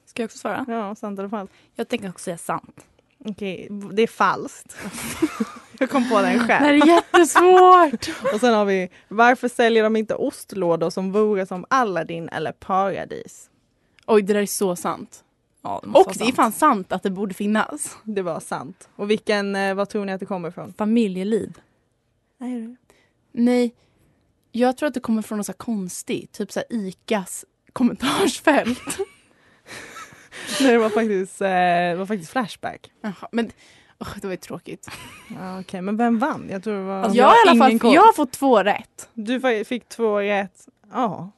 Ska 0.05 0.21
jag 0.21 0.27
också 0.27 0.37
svara? 0.37 0.65
Ja, 0.67 0.95
sant 0.95 1.19
eller 1.19 1.29
falskt? 1.29 1.55
Jag 1.75 1.87
tänker 1.87 2.09
också 2.09 2.23
säga 2.23 2.37
sant. 2.37 2.85
Okej, 3.25 3.67
det 3.93 4.01
är 4.01 4.07
falskt. 4.07 4.77
jag 5.79 5.89
kom 5.89 6.09
på 6.09 6.15
den 6.21 6.23
Det 6.23 6.29
här 6.53 6.59
själv. 6.59 6.81
är 6.83 6.87
jättesvårt. 6.87 8.23
Och 8.33 8.39
sen 8.39 8.53
har 8.53 8.65
vi, 8.65 8.89
varför 9.07 9.47
säljer 9.47 9.83
de 9.83 9.95
inte 9.95 10.15
ostlådor 10.15 10.89
som 10.89 11.11
vore 11.11 11.45
som 11.45 11.65
Aladdin 11.69 12.29
eller 12.29 12.51
Paradis? 12.51 13.49
Oj, 14.05 14.21
det 14.21 14.33
där 14.33 14.41
är 14.41 14.45
så 14.45 14.75
sant. 14.75 15.22
Ja, 15.63 15.79
det 15.83 15.89
Och 15.89 16.13
det 16.13 16.23
är 16.23 16.25
sant. 16.25 16.35
fan 16.35 16.51
sant 16.51 16.91
att 16.91 17.03
det 17.03 17.09
borde 17.09 17.33
finnas. 17.33 17.97
Det 18.03 18.21
var 18.21 18.39
sant. 18.39 18.89
Och 18.95 19.09
vilken, 19.09 19.55
eh, 19.55 19.73
vad 19.73 19.89
tror 19.89 20.05
ni 20.05 20.11
att 20.11 20.19
det 20.19 20.25
kommer 20.25 20.49
ifrån? 20.49 20.73
Familjeliv. 20.77 21.59
Nej, 22.37 22.75
Nej, 23.31 23.73
jag 24.51 24.77
tror 24.77 24.87
att 24.87 24.93
det 24.93 24.99
kommer 24.99 25.21
från 25.21 25.37
något 25.37 25.45
så 25.45 25.53
konstigt. 25.53 26.31
Typ 26.31 26.51
så 26.51 26.61
ICAs 26.69 27.45
kommentarsfält. 27.73 28.97
det 30.59 30.77
var 30.77 30.89
faktiskt, 30.89 31.41
eh, 31.41 31.47
det 31.49 31.95
var 31.95 32.05
faktiskt 32.05 32.31
Flashback. 32.31 32.91
Jaha, 33.01 33.27
men 33.31 33.51
åh, 33.99 34.07
det 34.21 34.27
var 34.27 34.31
ju 34.31 34.37
tråkigt. 34.37 34.87
Ja, 35.39 35.59
Okej, 35.59 35.81
men 35.81 35.97
vem 35.97 36.19
vann? 36.19 36.47
Jag 36.49 36.63
tror 36.63 36.73
det 36.73 36.83
var... 36.83 37.01
Alltså, 37.03 37.17
jag, 37.17 37.25
har 37.25 37.47
i 37.47 37.49
alla 37.49 37.79
fall, 37.79 37.93
jag 37.93 38.01
har 38.01 38.13
fått 38.13 38.31
två 38.31 38.63
rätt. 38.63 39.09
Du 39.13 39.65
fick 39.65 39.89
två 39.89 40.19
rätt. 40.19 40.67
Ja, 40.91 41.31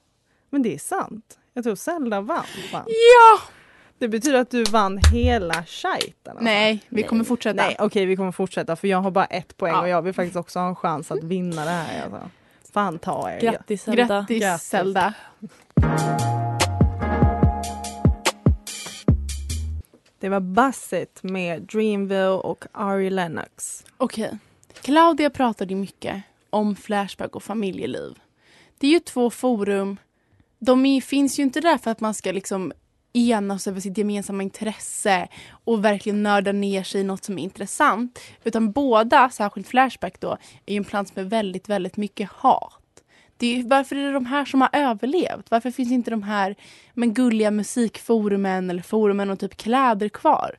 men 0.50 0.62
det 0.62 0.74
är 0.74 0.80
sant. 0.80 1.40
Jag 1.54 1.64
tror 1.64 1.76
Zelda 1.76 2.22
vann. 2.22 2.46
vann. 2.74 2.86
Ja! 2.88 3.42
Det 3.98 4.08
betyder 4.08 4.40
att 4.40 4.50
du 4.50 4.64
vann 4.64 5.00
hela 5.14 5.64
shiten. 5.66 6.12
alltså. 6.26 6.44
Nej, 6.44 6.82
vi 6.90 7.04
kommer 7.04 7.24
fortsätta. 7.24 7.56
Nej, 7.64 7.76
okej 7.80 8.06
vi 8.06 8.16
kommer 8.16 8.32
fortsätta 8.32 8.76
för 8.76 8.88
jag 8.88 9.02
har 9.02 9.12
bara 9.12 9.26
ett 9.26 9.58
poäng 9.58 9.74
Ja. 9.74 9.82
och 9.82 9.88
jag 9.90 10.02
vill 10.02 10.14
faktiskt 10.14 10.36
också 10.36 10.60
ha 10.60 10.68
en 10.68 10.76
chans 10.76 11.12
att 11.12 11.24
vinna 11.24 11.66
det 11.66 11.72
här. 11.72 12.04
Alltså. 12.04 12.30
Fan 12.74 13.00
ta 13.00 13.32
er. 13.32 13.40
Grattis 13.40 13.84
Zelda. 13.84 14.06
Grattis, 14.06 14.42
Grattis. 14.42 14.68
Zelda. 14.68 15.14
Det 20.20 20.30
var 20.30 20.40
Basset 20.40 21.24
med 21.24 21.62
Dreamville 21.62 22.28
och 22.28 22.66
Ari 22.72 23.10
Lennox. 23.10 23.86
Okej. 23.98 24.38
Claudia 24.82 25.30
pratade 25.30 25.74
ju 25.74 25.80
mycket 25.80 26.24
om 26.50 26.76
Flashback 26.76 27.36
och 27.36 27.44
familjeliv. 27.44 28.20
Det 28.78 28.88
är 28.88 28.92
ju 28.92 29.00
två 29.00 29.30
forum. 29.30 29.98
De 30.60 30.86
är, 30.86 31.02
finns 31.02 31.40
ju 31.40 31.44
inte 31.44 31.62
där 31.62 31.78
för 31.78 31.92
att 31.92 32.00
man 32.00 32.14
ska 32.14 32.32
liksom 32.32 32.74
enas 33.16 33.68
över 33.68 33.80
sitt 33.80 33.98
gemensamma 33.98 34.44
intresse 34.44 35.28
och 35.66 35.86
verkligen 35.86 36.24
nörda 36.24 36.52
ner 36.52 36.84
sig 36.84 37.02
i 37.02 37.04
något 37.04 37.24
som 37.24 37.40
är 37.40 37.44
intressant. 37.44 38.20
Utan 38.44 38.72
båda, 38.72 39.30
särskilt 39.30 39.68
Flashback 39.68 40.20
då, 40.20 40.38
är 40.66 40.74
ju 40.74 40.78
en 40.78 40.84
plats 40.84 41.16
med 41.16 41.30
väldigt, 41.30 41.70
väldigt 41.70 41.98
mycket 41.98 42.30
hat. 42.32 42.82
Det 43.38 43.60
är, 43.60 43.64
varför 43.64 43.96
är 43.96 44.08
det 44.08 44.14
de 44.14 44.26
här 44.26 44.46
som 44.46 44.62
har 44.62 44.70
överlevt? 44.74 45.52
Varför 45.52 45.72
finns 45.72 45.92
inte 45.92 46.12
de 46.12 46.24
här 46.24 46.56
men, 46.94 47.14
gulliga 47.14 47.52
musikforumen 47.52 48.70
eller 48.70 48.84
forumen 48.84 49.30
och 49.30 49.40
typ 49.40 49.58
kläder 49.58 50.10
kvar? 50.10 50.56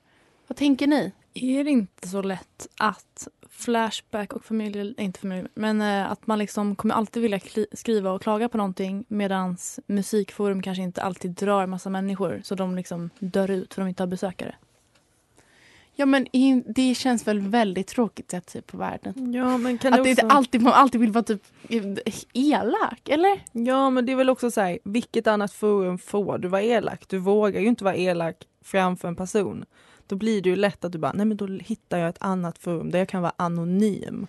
Vad 0.46 0.56
tänker 0.56 0.86
ni? 0.86 1.12
Är 1.34 1.64
det 1.64 1.70
inte 1.70 2.08
så 2.08 2.22
lätt 2.22 2.66
att 2.76 3.28
Flashback 3.58 4.32
och 4.32 4.44
familj, 4.44 4.94
inte 4.98 5.20
familj, 5.20 5.48
men 5.54 5.80
eh, 5.80 6.10
att 6.12 6.26
man 6.26 6.38
liksom 6.38 6.76
kommer 6.76 6.94
alltid 6.94 7.22
vilja 7.22 7.40
skriva 7.72 8.10
och 8.10 8.22
klaga 8.22 8.48
på 8.48 8.56
någonting 8.56 9.04
medans 9.08 9.80
musikforum 9.86 10.62
kanske 10.62 10.82
inte 10.82 11.02
alltid 11.02 11.30
drar 11.30 11.66
massa 11.66 11.90
människor 11.90 12.40
så 12.44 12.54
de 12.54 12.76
liksom 12.76 13.10
dör 13.18 13.50
ut 13.50 13.74
för 13.74 13.82
de 13.82 13.88
inte 13.88 14.02
har 14.02 14.08
besökare. 14.08 14.54
Ja 15.94 16.06
men 16.06 16.26
det 16.66 16.94
känns 16.94 17.26
väl 17.26 17.40
väldigt 17.40 17.86
tråkigt 17.86 18.30
sätt 18.30 18.50
sig 18.50 18.62
på 18.62 18.76
världen. 18.76 19.32
Ja 19.32 19.58
men 19.58 19.78
kan 19.78 19.94
Att 19.94 20.04
det 20.04 20.10
inte 20.10 20.26
alltid, 20.26 20.62
man 20.62 20.72
alltid 20.72 21.00
vill 21.00 21.12
vara 21.12 21.24
typ 21.24 21.42
elak, 22.32 23.08
eller? 23.08 23.40
Ja 23.52 23.90
men 23.90 24.06
det 24.06 24.12
är 24.12 24.16
väl 24.16 24.30
också 24.30 24.50
så 24.50 24.60
här, 24.60 24.78
vilket 24.84 25.26
annat 25.26 25.52
forum 25.52 25.98
får 25.98 26.38
du 26.38 26.48
vara 26.48 26.62
elak? 26.62 27.04
Du 27.08 27.18
vågar 27.18 27.60
ju 27.60 27.66
inte 27.66 27.84
vara 27.84 27.96
elak 27.96 28.36
framför 28.64 29.08
en 29.08 29.16
person. 29.16 29.64
Då 30.06 30.16
blir 30.16 30.42
det 30.42 30.48
ju 30.48 30.56
lätt 30.56 30.84
att 30.84 30.92
du 30.92 30.98
bara, 30.98 31.12
nej 31.12 31.26
men 31.26 31.36
då 31.36 31.46
hittar 31.46 31.98
jag 31.98 32.08
ett 32.08 32.16
annat 32.20 32.58
forum 32.58 32.90
där 32.90 32.98
jag 32.98 33.08
kan 33.08 33.22
vara 33.22 33.32
anonym. 33.36 34.26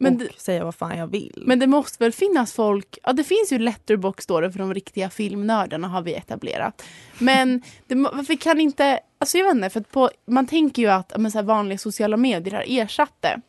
Men 0.00 0.12
och 0.12 0.18
det- 0.18 0.40
säga 0.40 0.64
vad 0.64 0.74
fan 0.74 0.98
jag 0.98 1.06
vill. 1.06 1.42
Men 1.46 1.58
det 1.58 1.66
måste 1.66 2.04
väl 2.04 2.12
finnas 2.12 2.52
folk, 2.52 2.98
ja 3.02 3.12
det 3.12 3.24
finns 3.24 3.52
ju 3.52 3.58
Letterbox 3.58 4.26
då 4.26 4.50
för 4.50 4.58
de 4.58 4.74
riktiga 4.74 5.10
filmnördarna 5.10 5.88
har 5.88 6.02
vi 6.02 6.14
etablerat. 6.14 6.82
Men 7.18 7.62
det, 7.86 7.94
varför 7.94 8.36
kan 8.36 8.60
inte, 8.60 9.00
alltså 9.18 9.38
jag 9.38 9.44
vet 9.44 9.54
inte, 9.54 9.70
för 9.70 9.80
på, 9.80 10.10
man 10.26 10.46
tänker 10.46 10.82
ju 10.82 10.88
att 10.88 11.12
men 11.16 11.30
så 11.30 11.42
vanliga 11.42 11.78
sociala 11.78 12.16
medier 12.16 12.54
har 12.54 12.64
ersatt 12.68 13.14
det. 13.20 13.40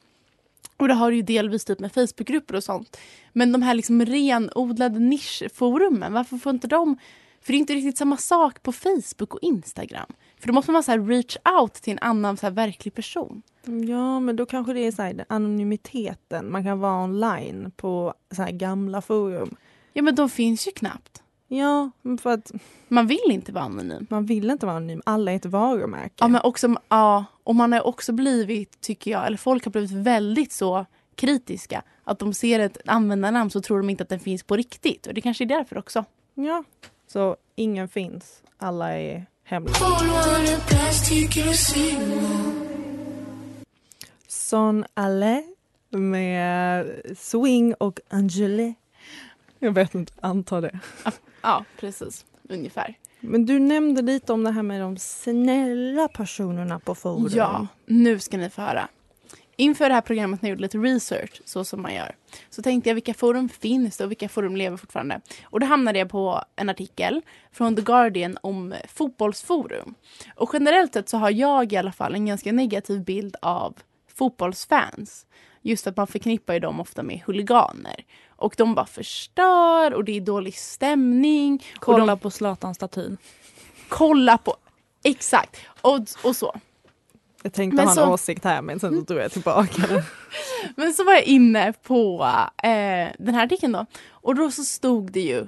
Och 0.78 0.88
det 0.88 0.94
har 0.94 1.12
ju 1.12 1.22
delvis 1.22 1.66
typ 1.66 1.80
med 1.80 1.94
Facebookgrupper 1.94 2.56
och 2.56 2.64
sånt. 2.64 2.98
Men 3.34 3.52
de 3.52 3.62
här 3.62 3.74
liksom 3.74 4.06
renodlade 4.06 5.00
nischforumen, 5.00 6.14
varför 6.14 6.38
får 6.38 6.50
inte 6.50 6.68
de 6.68 6.98
för 7.42 7.54
det 7.54 7.58
är 7.58 7.60
inte 7.60 7.74
riktigt 7.74 7.98
samma 7.98 8.18
sak 8.18 8.64
på 8.64 8.72
Facebook 8.72 9.34
och 9.34 9.40
Instagram. 9.42 10.12
För 10.40 10.48
då 10.48 10.54
måste 10.54 10.72
man 10.72 10.84
så 10.84 10.92
här 10.92 11.00
reach 11.00 11.38
out 11.62 11.74
till 11.74 11.94
en 11.94 12.00
annan 12.02 12.38
så 12.38 12.46
här 12.46 12.52
verklig 12.52 12.94
person. 12.94 13.42
Ja 13.88 14.20
men 14.20 14.36
då 14.36 14.46
kanske 14.46 14.74
det 14.74 14.80
är 14.80 14.92
så 14.92 15.02
här, 15.02 15.26
anonymiteten, 15.30 16.52
man 16.52 16.64
kan 16.64 16.80
vara 16.80 17.04
online 17.04 17.72
på 17.76 18.14
så 18.36 18.42
här 18.42 18.52
gamla 18.52 19.02
forum. 19.02 19.56
Ja 19.94 20.02
men 20.02 20.16
de 20.16 20.30
finns 20.30 20.68
ju 20.68 20.72
knappt. 20.72 21.24
Ja, 21.48 21.92
för 22.22 22.30
att 22.30 22.52
Man 22.88 23.08
vill 23.08 23.32
inte 23.32 23.52
vara 23.52 23.64
anonym. 23.64 24.08
man 24.10 24.26
vill 24.26 24.50
inte 24.50 24.66
vara 24.66 24.76
anonym, 24.76 25.02
alla 25.06 25.32
är 25.32 25.36
ett 25.36 25.46
varumärke. 25.46 26.14
Ja, 26.20 26.28
men 26.28 26.42
också, 26.42 26.76
ja, 26.90 27.26
och 27.44 27.56
man 27.56 27.74
har 27.74 27.88
också 27.88 28.14
blivit, 28.14 28.82
tycker 28.82 29.12
jag, 29.12 29.28
eller 29.28 29.38
folk 29.38 29.66
har 29.66 29.72
blivit 29.72 29.92
väldigt 29.92 30.52
så 30.52 30.86
kritiska. 31.16 31.84
Att 32.04 32.20
de 32.20 32.34
ser 32.34 32.60
ett 32.60 32.78
användarnamn 32.86 33.50
så 33.50 33.62
tror 33.62 33.78
de 33.78 33.90
inte 33.90 34.04
att 34.04 34.10
den 34.10 34.20
finns 34.20 34.44
på 34.44 34.56
riktigt. 34.56 35.08
Och 35.08 35.14
det 35.14 35.22
kanske 35.22 35.44
är 35.44 35.46
därför 35.46 35.78
också. 35.78 36.06
Ja. 36.34 36.64
Så 37.08 37.36
ingen 37.56 37.88
finns, 37.90 38.44
alla 38.58 38.98
är 38.98 39.26
hemliga. 39.50 39.76
Son 44.28 44.86
Allé 44.94 45.44
med 45.90 46.86
Swing 47.18 47.74
och 47.74 48.00
Angele. 48.10 48.74
Jag 49.60 49.72
vet 49.72 49.96
inte, 49.96 50.14
antar 50.22 50.62
det. 50.62 50.80
Ja, 51.42 51.66
precis. 51.80 52.26
Ungefär. 52.50 52.98
Men 53.20 53.46
du 53.46 53.60
nämnde 53.60 54.02
lite 54.02 54.34
om 54.34 54.44
det 54.44 54.52
här 54.52 54.64
med 54.64 54.82
de 54.82 54.98
snälla 54.98 56.08
personerna 56.08 56.80
på 56.80 56.96
forum. 56.96 57.30
Ja, 57.32 57.68
nu 57.86 58.20
ska 58.20 58.38
ni 58.38 58.50
få 58.50 58.62
höra. 58.62 58.88
Inför 59.60 59.90
det 59.90 59.96
här 59.96 60.02
programmet 60.02 60.42
när 60.42 60.50
jag 60.50 60.56
gjorde 60.56 60.62
lite 60.62 60.78
research, 60.78 61.42
så 61.46 61.64
som 61.64 61.82
man 61.82 61.94
gör, 61.94 62.16
så 62.50 62.62
tänkte 62.62 62.90
jag 62.90 62.96
vilka 62.96 63.14
forum 63.14 63.50
finns 63.50 63.98
det 63.98 64.04
och 64.04 64.12
vilka 64.12 64.30
forum 64.30 64.56
lever 64.56 64.78
fortfarande? 64.78 65.22
Och 65.44 65.60
då 65.60 65.66
hamnade 65.66 66.00
jag 66.00 66.10
på 66.10 66.44
en 66.56 66.70
artikel 66.70 67.22
från 67.52 67.76
The 67.76 67.82
Guardian 67.82 68.38
om 68.42 68.76
fotbollsforum. 68.88 69.96
Och 70.36 70.50
generellt 70.54 70.94
sett 70.94 71.10
så 71.10 71.18
har 71.18 71.30
jag 71.30 71.74
i 71.74 71.78
alla 71.78 71.92
fall 71.92 72.16
en 72.16 72.26
ganska 72.26 72.52
negativ 72.52 73.04
bild 73.04 73.36
av 73.42 73.78
fotbollsfans. 74.16 75.26
Just 75.62 75.88
att 75.88 75.98
man 75.98 76.08
förknippar 76.08 76.54
ju 76.54 76.60
dem 76.60 76.80
ofta 76.80 77.04
med 77.04 77.22
huliganer. 77.26 78.06
Och 78.30 78.54
de 78.58 78.76
bara 78.76 78.86
förstör 78.86 79.94
och 79.94 80.04
det 80.04 80.18
är 80.18 80.22
dålig 80.22 80.56
stämning. 80.56 81.66
Kolla 81.80 82.06
de, 82.06 82.20
på 82.20 82.30
Zlatan-statyn. 82.30 83.18
kolla 83.90 84.38
på... 84.38 84.56
Exakt. 85.04 85.58
Och, 85.82 86.00
och 86.24 86.36
så. 86.36 86.56
Jag 87.44 87.54
tänkte 87.54 87.76
Men 87.76 87.86
ha 87.86 87.92
en 87.92 87.96
så- 88.08 88.14
åsikt 88.14 88.44
här 88.44 88.62
men 88.62 88.80
sen 88.80 89.04
drog 89.04 89.20
jag 89.20 89.32
tillbaka 89.32 89.88
den. 89.88 90.02
Men 90.76 90.94
så 90.94 91.04
var 91.04 91.14
jag 91.14 91.24
inne 91.24 91.74
på 91.84 92.24
eh, 92.64 93.08
den 93.20 93.36
här 93.36 93.46
artikeln 93.46 93.74
då. 93.74 93.86
Och 94.10 94.36
då 94.36 94.52
så 94.52 94.64
stod 94.64 95.12
det 95.12 95.20
ju 95.22 95.48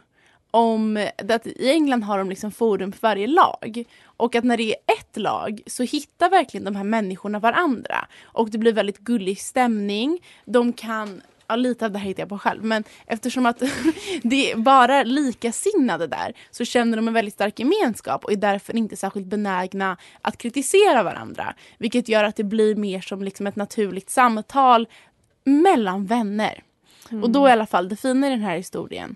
om 0.51 1.07
att 1.29 1.47
i 1.47 1.69
England 1.69 2.03
har 2.03 2.17
de 2.17 2.29
liksom 2.29 2.51
forum 2.51 2.91
för 2.91 3.01
varje 3.01 3.27
lag. 3.27 3.83
Och 4.03 4.35
att 4.35 4.43
när 4.43 4.57
det 4.57 4.63
är 4.63 4.93
ett 4.99 5.17
lag 5.17 5.61
så 5.67 5.83
hittar 5.83 6.29
verkligen 6.29 6.63
de 6.63 6.75
här 6.75 6.83
människorna 6.83 7.39
varandra. 7.39 8.07
Och 8.23 8.49
det 8.49 8.57
blir 8.57 8.73
väldigt 8.73 8.97
gullig 8.99 9.39
stämning. 9.39 10.19
De 10.45 10.73
kan, 10.73 11.21
ja 11.51 11.55
lite 11.55 11.85
av 11.85 11.91
det 11.91 11.99
här 11.99 12.05
hittar 12.05 12.21
jag 12.21 12.29
på 12.29 12.37
själv, 12.37 12.63
men 12.63 12.83
eftersom 13.05 13.45
att 13.45 13.59
det 14.23 14.51
är 14.51 14.55
bara 14.55 15.03
likasinnade 15.03 16.07
där 16.07 16.33
så 16.51 16.65
känner 16.65 16.97
de 16.97 17.07
en 17.07 17.13
väldigt 17.13 17.33
stark 17.33 17.59
gemenskap 17.59 18.25
och 18.25 18.31
är 18.31 18.35
därför 18.35 18.75
inte 18.75 18.95
särskilt 18.95 19.27
benägna 19.27 19.97
att 20.21 20.37
kritisera 20.37 21.03
varandra. 21.03 21.53
Vilket 21.77 22.09
gör 22.09 22.23
att 22.23 22.35
det 22.35 22.43
blir 22.43 22.75
mer 22.75 23.01
som 23.01 23.23
liksom 23.23 23.47
ett 23.47 23.55
naturligt 23.55 24.09
samtal 24.09 24.87
mellan 25.43 26.05
vänner. 26.05 26.63
Och 27.23 27.29
då 27.29 27.47
i 27.47 27.51
alla 27.51 27.65
fall, 27.65 27.89
det 27.89 27.95
fina 27.95 28.27
i 28.27 28.29
den 28.29 28.41
här 28.41 28.57
historien 28.57 29.15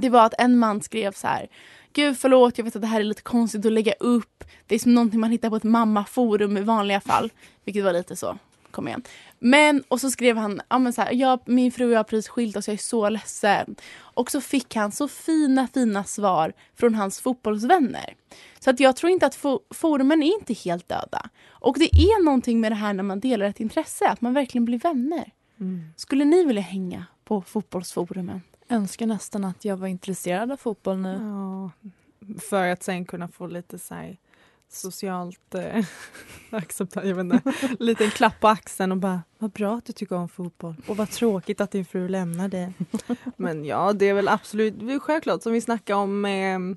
det 0.00 0.08
var 0.08 0.26
att 0.26 0.34
en 0.38 0.58
man 0.58 0.82
skrev 0.82 1.12
så 1.12 1.26
här 1.26 1.46
Gud 1.92 2.18
förlåt, 2.18 2.58
jag 2.58 2.64
vet 2.64 2.76
att 2.76 2.82
det 2.82 2.88
här 2.88 3.00
är 3.00 3.04
lite 3.04 3.22
konstigt 3.22 3.66
att 3.66 3.72
lägga 3.72 3.92
upp. 3.92 4.44
Det 4.66 4.74
är 4.74 4.78
som 4.78 4.94
någonting 4.94 5.20
man 5.20 5.30
hittar 5.30 5.50
på 5.50 5.56
ett 5.56 5.62
mammaforum 5.62 6.56
i 6.56 6.60
vanliga 6.60 7.00
fall. 7.00 7.30
Vilket 7.64 7.84
var 7.84 7.92
lite 7.92 8.16
så, 8.16 8.38
kom 8.76 8.88
igen. 8.88 9.02
Men, 9.38 9.82
och 9.88 10.00
så 10.00 10.10
skrev 10.10 10.36
han, 10.36 10.60
ja 10.68 10.78
men 10.78 10.92
så 10.92 11.02
här, 11.02 11.12
jag, 11.12 11.40
min 11.46 11.72
fru 11.72 11.86
och 11.86 11.92
jag 11.92 11.98
har 11.98 12.04
precis 12.04 12.28
skilt 12.28 12.56
oss, 12.56 12.68
jag 12.68 12.74
är 12.74 12.78
så 12.78 13.08
ledsen. 13.08 13.76
Och 13.98 14.30
så 14.30 14.40
fick 14.40 14.74
han 14.76 14.92
så 14.92 15.08
fina, 15.08 15.68
fina 15.74 16.04
svar 16.04 16.52
från 16.74 16.94
hans 16.94 17.20
fotbollsvänner. 17.20 18.14
Så 18.58 18.70
att 18.70 18.80
jag 18.80 18.96
tror 18.96 19.12
inte 19.12 19.26
att 19.26 19.36
fo- 19.36 19.60
forumen 19.74 20.22
är 20.22 20.34
inte 20.40 20.54
helt 20.54 20.88
döda. 20.88 21.28
Och 21.48 21.78
det 21.78 21.94
är 21.94 22.24
någonting 22.24 22.60
med 22.60 22.72
det 22.72 22.76
här 22.76 22.92
när 22.94 23.02
man 23.02 23.20
delar 23.20 23.46
ett 23.46 23.60
intresse, 23.60 24.08
att 24.08 24.20
man 24.20 24.34
verkligen 24.34 24.64
blir 24.64 24.78
vänner. 24.78 25.32
Skulle 25.96 26.24
ni 26.24 26.44
vilja 26.44 26.62
hänga 26.62 27.04
på 27.24 27.42
fotbollsforumen? 27.42 28.42
Önskar 28.68 29.06
nästan 29.06 29.44
att 29.44 29.64
jag 29.64 29.76
var 29.76 29.86
intresserad 29.88 30.52
av 30.52 30.56
fotboll 30.56 30.98
nu. 30.98 31.18
Ja, 31.22 31.70
För 32.50 32.68
att 32.68 32.82
sen 32.82 33.04
kunna 33.04 33.28
få 33.28 33.46
lite 33.46 33.78
så 33.78 33.94
här 33.94 34.16
socialt 34.76 35.54
eh, 35.54 35.84
acceptabelt, 36.50 37.08
jag 37.08 37.16
vet 37.24 37.34
inte, 37.34 37.76
liten 37.84 38.10
klapp 38.10 38.40
på 38.40 38.48
axeln 38.48 38.92
och 38.92 38.98
bara 38.98 39.22
vad 39.38 39.50
bra 39.50 39.76
att 39.76 39.84
du 39.84 39.92
tycker 39.92 40.16
om 40.16 40.28
fotboll 40.28 40.74
och 40.86 40.96
vad 40.96 41.10
tråkigt 41.10 41.60
att 41.60 41.70
din 41.70 41.84
fru 41.84 42.08
lämnar 42.08 42.48
dig. 42.48 42.72
Men 43.36 43.64
ja, 43.64 43.92
det 43.92 44.08
är 44.08 44.14
väl 44.14 44.28
absolut, 44.28 44.74
det 44.80 44.92
är 44.92 44.98
självklart 44.98 45.42
som 45.42 45.52
vi 45.52 45.60
snackade 45.60 45.98
om 46.00 46.20
med, 46.20 46.76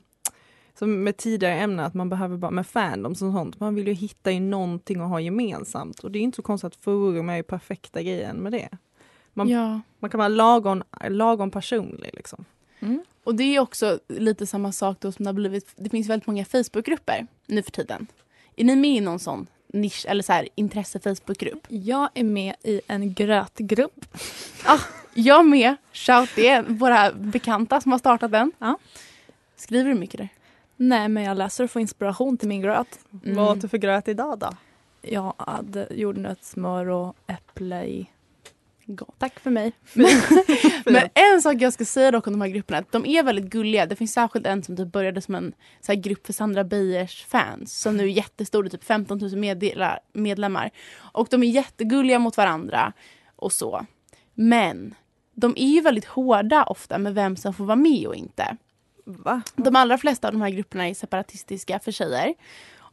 som 0.80 1.04
med 1.04 1.18
tidigare 1.18 1.54
ämnen 1.56 1.86
att 1.86 1.94
man 1.94 2.10
behöver 2.10 2.38
bara 2.38 2.52
med 2.52 2.68
fandoms 2.68 3.22
och 3.22 3.32
sånt, 3.34 3.60
man 3.60 3.76
vill 3.76 3.88
ju 3.88 3.94
hitta 3.94 4.32
i 4.32 4.40
någonting 4.40 5.02
att 5.02 5.10
ha 5.10 5.20
gemensamt 5.22 6.00
och 6.00 6.12
det 6.12 6.20
är 6.20 6.24
inte 6.24 6.36
så 6.36 6.42
konstigt 6.42 6.68
att 6.68 6.76
forum 6.76 7.30
är 7.30 7.36
ju 7.36 7.44
perfekta 7.44 8.02
grejen 8.02 8.38
med 8.38 8.52
det. 8.52 8.70
Man, 9.34 9.48
Ja. 9.50 9.82
man 10.00 10.10
kan 10.10 10.18
vara 10.18 10.28
lagom, 10.28 10.84
lagom 11.10 11.52
personlig 11.52 12.10
liksom. 12.14 12.46
Och 13.24 13.36
det 13.36 13.44
är 13.56 13.60
också 13.60 14.00
lite 14.08 14.46
samma 14.48 14.72
sak 14.72 14.98
då 15.00 15.12
som 15.12 15.24
det 15.24 15.28
har 15.30 15.34
blivit. 15.34 15.72
Det 15.76 15.90
finns 15.90 16.10
väldigt 16.10 16.28
många 16.28 16.46
Facebookgrupper 16.46 17.28
nu 17.50 17.64
för 17.64 17.72
tiden. 17.72 18.08
Är 18.56 18.64
ni 18.64 18.76
med 18.76 18.92
i 18.92 19.02
någon 19.02 19.20
sån 19.20 19.48
nisch 19.68 20.06
eller 20.08 20.24
så 20.24 20.34
här 20.34 20.48
intresse 20.56 21.00
Facebookgrupp? 21.00 21.68
Jag 21.68 22.10
är 22.14 22.24
med 22.24 22.56
i 22.64 22.82
en 22.88 23.14
grötgrupp. 23.14 24.06
Jag 25.14 25.46
med. 25.46 25.76
Shout 25.94 26.30
det 26.36 26.62
våra 26.62 27.12
bekanta 27.12 27.82
som 27.82 27.92
har 27.92 28.00
startat 28.00 28.32
den. 28.32 28.52
Ja. 28.60 28.78
Skriver 29.56 29.90
du 29.90 29.96
mycket 29.96 30.18
där? 30.18 30.30
Nej, 30.76 31.10
men 31.10 31.24
jag 31.24 31.38
läser 31.38 31.64
och 31.64 31.72
får 31.72 31.82
inspiration 31.82 32.38
till 32.38 32.48
min 32.48 32.62
gröt. 32.62 33.00
Mm. 33.24 33.36
Vad 33.36 33.58
åt 33.58 33.62
du 33.62 33.68
för 33.68 33.78
gröt 33.78 34.08
idag 34.08 34.40
då? 34.40 34.50
Jag 35.02 35.34
hade 35.38 35.88
jordnötssmör 35.92 36.90
och 36.90 37.16
äpple 37.28 37.86
i. 37.86 38.10
Gott. 38.96 39.16
Tack 39.20 39.40
för 39.40 39.52
mig. 39.52 39.72
Men 40.86 41.10
en 41.14 41.42
sak 41.42 41.56
jag 41.60 41.74
ska 41.74 41.86
säga 41.86 42.12
dock 42.12 42.28
om 42.28 42.34
de 42.34 42.42
här 42.42 42.50
grupperna, 42.50 42.78
att 42.78 42.92
de 42.92 43.06
är 43.06 43.24
väldigt 43.24 43.46
gulliga. 43.46 43.86
Det 43.86 43.96
finns 43.96 44.14
särskilt 44.14 44.46
en 44.46 44.64
som 44.64 44.78
typ 44.78 44.92
började 44.92 45.22
som 45.22 45.36
en 45.36 45.54
så 45.82 45.94
grupp 45.94 46.26
för 46.26 46.34
Sandra 46.34 46.64
Beijers 46.64 47.26
fans 47.26 47.82
som 47.82 47.98
nu 47.98 48.04
är 48.04 48.08
jättestor, 48.08 48.70
typ 48.70 48.84
15 48.84 49.18
000 49.18 49.36
meddelar, 49.36 50.00
medlemmar. 50.14 50.72
Och 51.14 51.28
de 51.32 51.44
är 51.44 51.48
jättegulliga 51.48 52.20
mot 52.20 52.38
varandra 52.38 52.94
och 53.36 53.54
så. 53.54 53.86
Men 54.34 54.96
de 55.36 55.54
är 55.58 55.68
ju 55.68 55.82
väldigt 55.82 56.06
hårda 56.06 56.64
ofta 56.64 56.98
med 56.98 57.16
vem 57.16 57.36
som 57.36 57.54
får 57.54 57.66
vara 57.66 57.76
med 57.76 58.08
och 58.08 58.16
inte. 58.16 58.58
Va? 59.06 59.42
De 59.56 59.76
allra 59.76 59.98
flesta 59.98 60.28
av 60.28 60.34
de 60.34 60.42
här 60.42 60.50
grupperna 60.50 60.88
är 60.88 60.94
separatistiska 60.94 61.80
för 61.80 61.92
tjejer. 61.92 62.34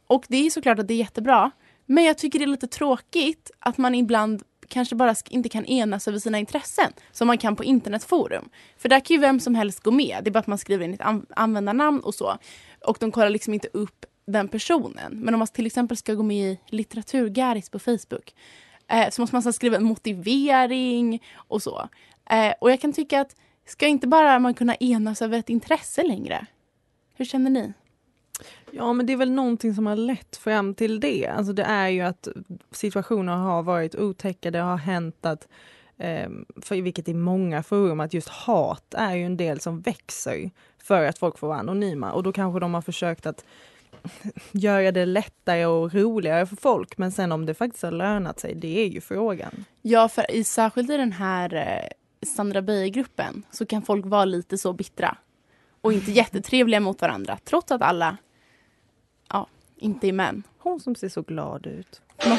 Och 0.07 0.25
det 0.27 0.45
är 0.45 0.49
såklart 0.49 0.79
att 0.79 0.87
det 0.87 0.93
är 0.93 0.97
jättebra. 0.97 1.51
Men 1.85 2.03
jag 2.03 2.17
tycker 2.17 2.39
det 2.39 2.45
är 2.45 2.47
lite 2.47 2.67
tråkigt 2.67 3.51
att 3.59 3.77
man 3.77 3.95
ibland 3.95 4.43
kanske 4.67 4.95
bara 4.95 5.15
inte 5.29 5.49
kan 5.49 5.65
enas 5.65 6.07
över 6.07 6.19
sina 6.19 6.39
intressen 6.39 6.93
som 7.11 7.27
man 7.27 7.37
kan 7.37 7.55
på 7.55 7.63
internetforum. 7.63 8.49
För 8.77 8.89
där 8.89 8.99
kan 8.99 9.15
ju 9.15 9.21
vem 9.21 9.39
som 9.39 9.55
helst 9.55 9.79
gå 9.83 9.91
med. 9.91 10.17
Det 10.23 10.29
är 10.29 10.31
bara 10.31 10.39
att 10.39 10.47
man 10.47 10.57
skriver 10.57 10.85
in 10.85 10.93
ett 10.93 11.01
an- 11.01 11.25
användarnamn 11.29 11.99
och 11.99 12.15
så. 12.15 12.37
Och 12.85 12.97
de 12.99 13.11
kollar 13.11 13.29
liksom 13.29 13.53
inte 13.53 13.67
upp 13.73 14.05
den 14.25 14.47
personen. 14.47 15.19
Men 15.19 15.33
om 15.33 15.39
man 15.39 15.47
till 15.47 15.65
exempel 15.65 15.97
ska 15.97 16.13
gå 16.13 16.23
med 16.23 16.51
i 16.51 16.59
litteraturgaris 16.67 17.69
på 17.69 17.79
Facebook 17.79 18.35
eh, 18.87 19.09
så 19.09 19.21
måste 19.21 19.35
man 19.35 19.43
så 19.43 19.53
skriva 19.53 19.77
en 19.77 19.83
motivering 19.83 21.23
och 21.35 21.63
så. 21.63 21.89
Eh, 22.29 22.53
och 22.61 22.71
jag 22.71 22.81
kan 22.81 22.93
tycka 22.93 23.21
att 23.21 23.35
ska 23.65 23.87
inte 23.87 24.07
bara 24.07 24.39
man 24.39 24.53
kunna 24.53 24.75
enas 24.75 25.21
över 25.21 25.39
ett 25.39 25.49
intresse 25.49 26.03
längre? 26.03 26.45
Hur 27.15 27.25
känner 27.25 27.49
ni? 27.49 27.73
Ja 28.71 28.93
men 28.93 29.05
det 29.05 29.13
är 29.13 29.17
väl 29.17 29.31
någonting 29.31 29.75
som 29.75 29.85
har 29.85 29.95
lett 29.95 30.37
fram 30.37 30.73
till 30.73 30.99
det. 30.99 31.27
Alltså 31.27 31.53
det 31.53 31.63
är 31.63 31.87
ju 31.87 32.01
att 32.01 32.27
situationer 32.71 33.35
har 33.35 33.63
varit 33.63 33.95
otäcka, 33.95 34.51
det 34.51 34.59
har 34.59 34.77
hänt 34.77 35.25
att 35.25 35.47
eh, 35.97 36.29
för 36.61 36.81
vilket 36.81 37.07
i 37.07 37.13
många 37.13 37.63
forum, 37.63 37.99
att 37.99 38.13
just 38.13 38.29
hat 38.29 38.93
är 38.97 39.15
ju 39.15 39.25
en 39.25 39.37
del 39.37 39.59
som 39.59 39.81
växer 39.81 40.51
för 40.77 41.05
att 41.05 41.19
folk 41.19 41.37
får 41.37 41.47
vara 41.47 41.59
anonyma 41.59 42.11
och 42.11 42.23
då 42.23 42.31
kanske 42.31 42.59
de 42.59 42.73
har 42.73 42.81
försökt 42.81 43.25
att 43.25 43.45
göra 44.51 44.91
det 44.91 45.05
lättare 45.05 45.65
och 45.65 45.93
roligare 45.93 46.45
för 46.45 46.55
folk 46.55 46.97
men 46.97 47.11
sen 47.11 47.31
om 47.31 47.45
det 47.45 47.53
faktiskt 47.53 47.83
har 47.83 47.91
lönat 47.91 48.39
sig, 48.39 48.55
det 48.55 48.79
är 48.79 48.87
ju 48.87 49.01
frågan. 49.01 49.65
Ja, 49.81 50.09
för 50.09 50.31
i, 50.31 50.43
särskilt 50.43 50.89
i 50.89 50.97
den 50.97 51.11
här 51.11 51.53
eh, 51.53 52.27
Sandra 52.27 52.61
Beijer-gruppen 52.61 53.43
så 53.51 53.65
kan 53.65 53.81
folk 53.81 54.05
vara 54.05 54.25
lite 54.25 54.57
så 54.57 54.73
bittra 54.73 55.17
och 55.81 55.93
inte 55.93 56.11
jättetrevliga 56.21 56.79
mot 56.79 57.01
varandra 57.01 57.37
trots 57.45 57.71
att 57.71 57.81
alla 57.81 58.17
inte 59.77 60.07
är 60.07 60.13
män. 60.13 60.43
Hon 60.57 60.79
som 60.79 60.95
ser 60.95 61.09
så 61.09 61.21
glad 61.21 61.67
ut. 61.67 62.01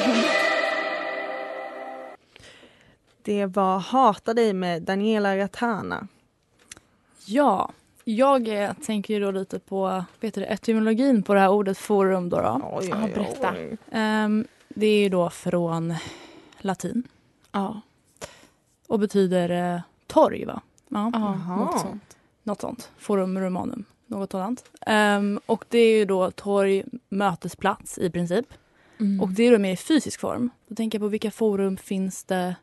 Det 3.23 3.45
var 3.45 3.79
Hata 3.79 4.33
dig 4.33 4.53
med 4.53 4.83
Daniela 4.83 5.37
Ratana. 5.37 6.07
Ja, 7.25 7.71
jag 8.03 8.49
tänker 8.85 9.13
ju 9.13 9.19
då 9.19 9.31
lite 9.31 9.59
på 9.59 10.03
vet 10.19 10.33
du, 10.33 10.43
etymologin 10.45 11.23
på 11.23 11.33
det 11.33 11.39
här 11.39 11.49
ordet 11.49 11.77
forum. 11.77 12.29
Då 12.29 12.37
då. 12.41 12.71
Oj, 12.73 12.87
Ja, 12.89 12.95
berätta. 13.15 13.55
Ehm, 13.91 14.47
det 14.69 14.85
är 14.85 14.99
ju 15.03 15.09
då 15.09 15.29
från 15.29 15.95
latin 16.59 17.03
ja, 17.51 17.81
och 18.87 18.99
betyder 18.99 19.73
eh, 19.75 19.81
torg. 20.07 20.45
va? 20.45 20.61
Ja, 20.87 21.09
Jaha. 21.13 21.55
något 21.59 21.79
sånt. 21.79 22.17
något 22.43 22.61
sånt. 22.61 22.91
Forum 22.97 23.39
romanum, 23.39 23.85
något 24.09 24.31
sådant. 24.31 24.63
Ehm, 24.85 25.39
och 25.45 25.65
det 25.69 25.79
är 25.79 25.97
ju 25.97 26.05
då 26.05 26.31
torg, 26.31 26.83
mötesplats 27.09 27.97
i 27.97 28.09
princip. 28.09 28.45
Mm. 28.99 29.21
Och 29.21 29.29
det 29.29 29.43
är 29.43 29.51
då 29.51 29.57
mer 29.59 29.71
i 29.73 29.77
fysisk 29.77 30.19
form. 30.19 30.49
Då 30.67 30.75
tänker 30.75 30.97
jag 30.97 31.03
på 31.03 31.07
vilka 31.07 31.31
forum 31.31 31.77
finns 31.77 32.23
det 32.23 32.55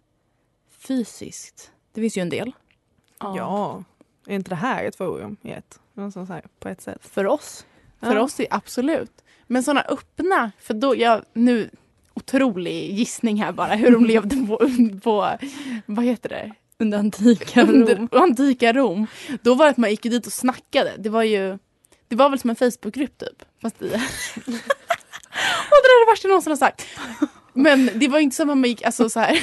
fysiskt? 0.79 1.71
Det 1.93 2.01
finns 2.01 2.17
ju 2.19 2.23
en 2.23 2.29
del. 2.29 2.53
Ja, 3.21 3.85
är 4.27 4.35
inte 4.35 4.51
det 4.51 4.55
här 4.57 4.85
ett 4.85 4.97
forum 4.97 5.37
i 5.43 5.51
ett? 5.51 5.81
Någonstans 5.95 6.29
här, 6.29 6.43
på 6.59 6.69
ett 6.69 6.81
sätt. 6.81 7.07
För 7.07 7.27
oss. 7.27 7.67
För 8.01 8.15
Ja. 8.15 8.21
oss 8.23 8.41
är 8.41 8.47
absolut. 8.51 9.25
Men 9.47 9.63
såna 9.63 9.81
öppna, 9.83 10.53
för 10.59 10.75
då, 10.75 10.97
jag, 10.97 11.23
nu, 11.33 11.71
otrolig 12.15 12.91
gissning 12.99 13.43
här 13.43 13.53
bara, 13.53 13.75
hur 13.75 13.91
de 13.91 14.05
levde 14.07 14.37
på, 14.47 14.59
på 15.03 15.39
vad 15.87 16.05
heter 16.05 16.29
det? 16.29 16.55
Under 16.79 16.99
antika 16.99 17.63
Under 17.63 17.97
Rom. 17.97 18.09
antika 18.13 18.73
Rom. 18.73 19.07
Då 19.43 19.55
var 19.55 19.65
det 19.65 19.71
att 19.71 19.77
man 19.77 19.91
gick 19.91 20.03
dit 20.03 20.27
och 20.27 20.33
snackade. 20.33 20.93
Det 20.99 21.09
var 21.09 21.23
ju, 21.23 21.59
det 22.09 22.17
var 22.17 22.31
väl 22.31 22.39
som 22.39 22.51
en 22.51 22.57
Facebookgrupp 22.57 23.19
typ. 23.19 23.43
Fast 23.63 23.83
i... 23.83 23.85
och 23.87 23.93
det 25.83 25.89
är 25.89 26.07
det 26.07 26.13
värsta 26.13 26.29
jag 26.29 26.31
någonsin 26.31 26.51
har 26.51 26.57
sagt. 26.57 26.87
Men 27.53 27.91
det 27.95 28.09
var 28.09 28.19
inte 28.19 28.37
som 28.37 28.51
att 28.51 28.59
man 28.59 28.69
gick, 28.69 28.83
alltså 28.83 29.09
så 29.09 29.21
här. 29.21 29.41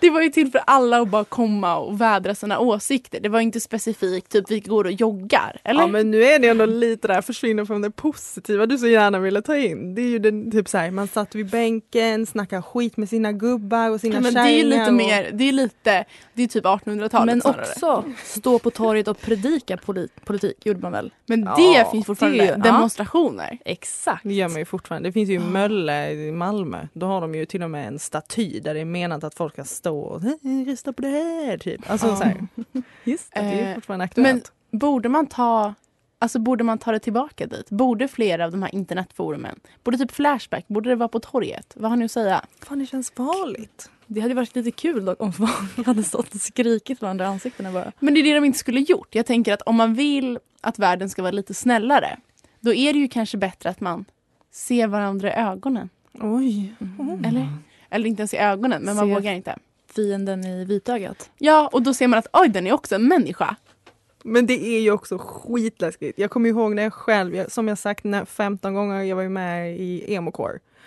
Det 0.00 0.10
var 0.10 0.20
ju 0.22 0.28
till 0.28 0.50
för 0.50 0.60
alla 0.66 1.00
att 1.00 1.08
bara 1.08 1.24
komma 1.24 1.76
och 1.76 2.00
vädra 2.00 2.34
sina 2.34 2.58
åsikter. 2.58 3.20
Det 3.20 3.28
var 3.28 3.40
inte 3.40 3.60
specifikt 3.60 4.32
typ 4.32 4.50
vi 4.50 4.60
går 4.60 4.84
och 4.84 4.92
joggar. 4.92 5.60
Eller? 5.64 5.80
Ja 5.80 5.86
men 5.86 6.10
nu 6.10 6.22
är 6.24 6.38
det 6.38 6.48
ändå 6.48 6.66
lite 6.66 7.08
där 7.08 7.22
försvinner 7.22 7.64
från 7.64 7.82
det 7.82 7.90
positiva 7.90 8.66
du 8.66 8.78
så 8.78 8.86
gärna 8.86 9.18
ville 9.18 9.42
ta 9.42 9.56
in. 9.56 9.94
Det 9.94 10.02
är 10.02 10.06
ju 10.06 10.18
den, 10.18 10.50
typ 10.50 10.68
så 10.68 10.78
här, 10.78 10.90
man 10.90 11.08
satt 11.08 11.34
vid 11.34 11.50
bänken, 11.50 12.26
snackade 12.26 12.62
skit 12.62 12.96
med 12.96 13.08
sina 13.08 13.32
gubbar 13.32 13.90
och 13.90 14.00
sina 14.00 14.14
Ja, 14.14 14.20
men 14.20 14.34
det 14.34 14.40
är 14.40 14.50
ju 14.56 14.62
lite 14.64 14.86
och- 14.86 14.92
mer, 14.92 15.30
det 15.32 15.44
är 15.48 15.52
lite, 15.52 16.04
det 16.34 16.42
är 16.42 16.46
typ 16.46 16.64
1800-talet 16.64 17.26
Men 17.34 17.40
snarare. 17.40 17.60
också 17.62 18.04
stå 18.24 18.58
på 18.58 18.70
torget 18.70 19.08
och 19.08 19.20
predika 19.20 19.76
polit- 19.76 20.24
politik 20.24 20.66
gjorde 20.66 20.80
man 20.80 20.92
väl? 20.92 21.12
Men 21.26 21.40
det 21.44 21.50
Ja, 21.76 21.88
finns 21.92 22.06
fortfarande 22.06 22.38
det 22.46 22.62
demonstrationer. 22.62 23.58
Exakt. 23.64 24.24
Det 24.24 24.34
gör 24.34 24.48
man 24.48 24.58
ju 24.58 24.64
fortfarande. 24.64 25.08
Det 25.08 25.12
finns 25.12 25.30
ju 25.30 25.38
Mölle 25.40 26.10
i 26.10 26.32
Malmö. 26.32 26.86
Då 26.92 27.06
har 27.06 27.20
de 27.20 27.34
ju 27.34 27.46
till 27.46 27.62
och 27.62 27.70
med 27.70 27.86
en 27.88 27.98
staty 27.98 28.60
där 28.60 28.74
det 28.74 28.80
är 28.80 28.84
menat 29.00 29.24
att 29.24 29.34
folk 29.34 29.52
ska 29.52 29.64
stå 29.64 29.98
och 30.00 30.22
"Eh, 30.24 30.66
rösta 30.66 30.92
på 30.92 31.02
det 31.02 31.08
här 31.08 31.58
typ. 31.58 31.90
Alltså 31.90 32.06
Ja. 32.06 32.16
så 32.16 32.24
här. 32.24 32.46
Just 33.04 33.34
det, 33.34 33.40
det 33.40 33.46
är 33.60 33.68
Eh, 33.70 33.74
fortfarande 33.74 34.04
aktuellt. 34.04 34.52
Borde 34.70 35.08
man 35.08 35.26
ta 35.26 35.74
Alltså 36.22 36.38
borde 36.38 36.64
man 36.64 36.78
ta 36.78 36.92
det 36.92 36.98
tillbaka 36.98 37.46
dit? 37.46 37.70
Borde 37.70 38.08
flera 38.08 38.44
av 38.44 38.50
de 38.50 38.62
här 38.62 38.74
internetforumen, 38.74 39.60
borde 39.84 39.98
typ 39.98 40.10
Flashback, 40.12 40.68
borde 40.68 40.88
det 40.90 40.96
vara 40.96 41.08
på 41.08 41.20
torget? 41.20 41.72
Vad 41.76 41.90
har 41.90 41.96
ni 41.96 42.04
att 42.04 42.10
säga? 42.10 42.44
Fan 42.62 42.78
det 42.78 42.86
känns 42.86 43.10
farligt. 43.10 43.90
Det 44.06 44.20
hade 44.20 44.34
varit 44.34 44.56
lite 44.56 44.70
kul 44.70 45.04
dock 45.04 45.22
om 45.22 45.32
folk 45.32 45.86
hade 45.86 46.02
stått 46.02 46.34
och 46.34 46.40
skrikit 46.40 47.00
varandra 47.02 47.24
i 47.24 47.28
ansiktena 47.28 47.72
bara. 47.72 47.92
Men 48.00 48.14
det 48.14 48.20
är 48.20 48.24
det 48.24 48.34
de 48.34 48.44
inte 48.44 48.58
skulle 48.58 48.80
gjort. 48.80 49.14
Jag 49.14 49.26
tänker 49.26 49.52
att 49.54 49.62
om 49.62 49.76
man 49.76 49.94
vill 49.94 50.38
att 50.60 50.78
världen 50.78 51.10
ska 51.10 51.22
vara 51.22 51.32
lite 51.32 51.54
snällare, 51.54 52.18
då 52.60 52.74
är 52.74 52.92
det 52.92 52.98
ju 52.98 53.08
kanske 53.08 53.36
bättre 53.38 53.70
att 53.70 53.80
man 53.80 54.04
ser 54.50 54.86
varandra 54.86 55.28
i 55.28 55.32
ögonen. 55.36 55.88
Oj. 56.20 56.74
Eller? 57.24 57.48
Eller 57.90 58.06
inte 58.06 58.20
ens 58.20 58.34
i 58.34 58.36
ögonen, 58.36 58.82
men 58.82 58.96
man 58.96 59.10
vågar 59.10 59.32
inte. 59.32 59.58
Fienden 59.94 60.44
i 60.44 60.64
vitögat. 60.64 61.30
Ja, 61.38 61.68
och 61.72 61.82
då 61.82 61.94
ser 61.94 62.08
man 62.08 62.18
att 62.18 62.26
oj, 62.32 62.48
den 62.48 62.66
är 62.66 62.72
också 62.72 62.94
en 62.94 63.08
människa. 63.08 63.56
Men 64.24 64.46
det 64.46 64.66
är 64.66 64.80
ju 64.80 64.90
också 64.90 65.18
skitläskigt. 65.18 66.18
Jag 66.18 66.30
kommer 66.30 66.48
ihåg 66.48 66.74
när 66.74 66.82
jag 66.82 66.92
själv, 66.92 67.34
jag, 67.34 67.52
som 67.52 67.68
jag 67.68 67.78
sagt 67.78 68.04
när 68.04 68.24
15 68.24 68.74
gånger, 68.74 69.02
jag 69.02 69.16
var 69.16 69.22
ju 69.22 69.28
med 69.28 69.80
i 69.80 70.14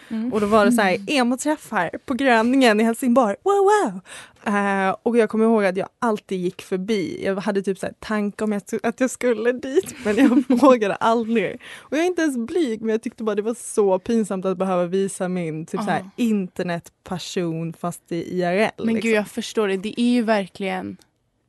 emocore. 0.09 0.33
Och 0.35 0.41
då 0.41 0.47
var 0.47 0.65
det 0.65 0.71
så 0.71 0.81
här 0.81 0.97
emo-träffar 1.07 1.89
på 2.05 2.13
Gröningen 2.13 2.79
i 2.79 2.83
Helsingborg. 2.83 3.35
Wow, 3.43 3.53
wow! 3.55 4.01
Eh, 4.45 4.95
och 5.03 5.17
jag 5.17 5.29
kommer 5.29 5.45
ihåg 5.45 5.65
att 5.65 5.77
jag 5.77 5.87
alltid 5.99 6.39
gick 6.39 6.61
förbi. 6.61 7.21
Jag 7.25 7.35
hade 7.35 7.61
typ 7.61 7.79
så 7.79 7.85
här 7.85 7.93
tanke 7.99 8.43
om 8.43 8.51
jag, 8.51 8.61
att 8.83 8.99
jag 8.99 9.09
skulle 9.09 9.51
dit 9.51 9.95
men 10.05 10.15
jag 10.17 10.43
vågade 10.61 10.95
aldrig. 10.95 11.61
Och 11.75 11.97
jag 11.97 12.03
är 12.03 12.07
inte 12.07 12.21
ens 12.21 12.37
blyg 12.37 12.81
men 12.81 12.89
jag 12.89 13.01
tyckte 13.01 13.23
bara 13.23 13.35
det 13.35 13.41
var 13.41 13.55
så 13.59 13.99
pinsamt 13.99 14.45
att 14.45 14.57
behöva 14.57 14.85
visa 14.85 15.27
min 15.27 15.65
typ 15.65 15.81
så 15.81 15.89
här, 15.89 15.99
Ja. 16.15 16.23
internetpassion 16.23 17.73
fast 17.73 18.11
i 18.11 18.39
IRL. 18.39 18.69
Men 18.77 18.93
liksom. 18.93 19.09
gud, 19.09 19.15
jag 19.17 19.27
förstår 19.27 19.67
det. 19.67 19.77
Det 19.77 20.01
är 20.01 20.13
ju 20.13 20.21
verkligen... 20.21 20.97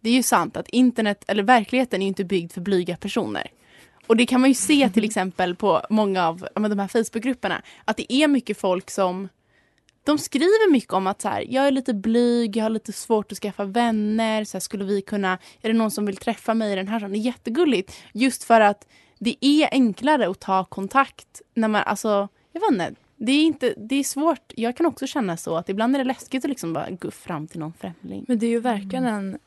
Det 0.01 0.11
är 0.11 0.15
ju 0.15 0.23
sant 0.23 0.57
att 0.57 0.69
internet, 0.69 1.25
eller 1.27 1.43
verkligheten 1.43 2.03
är 2.03 2.07
inte 2.07 2.25
byggd 2.25 2.53
för 2.53 2.61
blyga 2.61 2.97
personer. 2.97 3.51
Och 4.07 4.17
det 4.17 4.27
kan 4.27 4.41
man 4.41 4.51
ju 4.51 4.55
se 4.55 4.89
till 4.89 5.05
exempel 5.05 5.55
på 5.57 5.83
många 5.91 6.29
av 6.29 6.49
men 6.55 6.71
de 6.71 6.79
här 6.79 6.89
Facebookgrupperna. 6.89 7.63
Att 7.85 7.97
det 7.97 8.13
är 8.13 8.29
mycket 8.29 8.61
folk 8.61 8.91
som 8.91 9.29
de 10.05 10.19
skriver 10.19 10.71
mycket 10.71 10.93
om 10.93 11.07
att 11.07 11.23
så 11.23 11.29
här, 11.29 11.45
jag 11.49 11.67
är 11.67 11.71
lite 11.71 11.95
blyg, 11.95 12.57
jag 12.57 12.65
har 12.65 12.71
lite 12.71 12.93
svårt 12.93 13.33
att 13.33 13.39
skaffa 13.39 13.65
vänner. 13.65 14.45
Så 14.45 14.57
här, 14.57 14.61
skulle 14.61 14.85
vi 14.85 15.03
kunna, 15.03 15.39
är 15.63 15.69
det 15.69 15.79
någon 15.79 15.91
som 15.91 16.07
vill 16.07 16.17
träffa 16.17 16.55
mig 16.55 16.73
i 16.73 16.77
den 16.77 16.89
här? 16.89 17.01
Det 17.01 17.19
är 17.19 17.21
jättegulligt. 17.21 17.97
Just 18.13 18.45
för 18.45 18.61
att 18.61 18.89
det 19.19 19.37
är 19.41 19.69
enklare 19.73 20.31
att 20.31 20.41
ta 20.41 20.65
kontakt 20.65 21.43
när 21.55 21.69
man, 21.69 21.83
alltså, 21.83 22.29
jag 22.53 22.61
vet 22.61 22.71
inte. 22.71 22.95
Det 23.17 23.33
är, 23.33 23.43
inte, 23.43 23.75
det 23.77 23.95
är 23.95 24.05
svårt. 24.05 24.53
Jag 24.57 24.77
kan 24.77 24.87
också 24.87 25.07
känna 25.07 25.37
så 25.37 25.57
att 25.57 25.69
ibland 25.69 25.95
är 25.95 25.99
det 25.99 26.05
läskigt 26.05 26.45
att 26.45 26.49
liksom 26.49 26.73
bara 26.73 26.91
gå 26.91 27.11
fram 27.11 27.47
till 27.47 27.61
någon 27.61 27.73
främling. 27.73 28.25
Men 28.29 28.39
det 28.39 28.47
är 28.47 28.51
ju 28.51 28.61
verkligen 28.61 29.05
en 29.05 29.39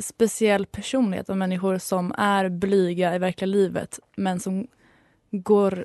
speciell 0.00 0.66
personlighet 0.66 1.30
av 1.30 1.36
människor 1.36 1.78
som 1.78 2.14
är 2.18 2.48
blyga 2.48 3.14
i 3.14 3.18
verkliga 3.18 3.46
livet 3.46 4.00
men 4.16 4.40
som 4.40 4.66
går 5.30 5.84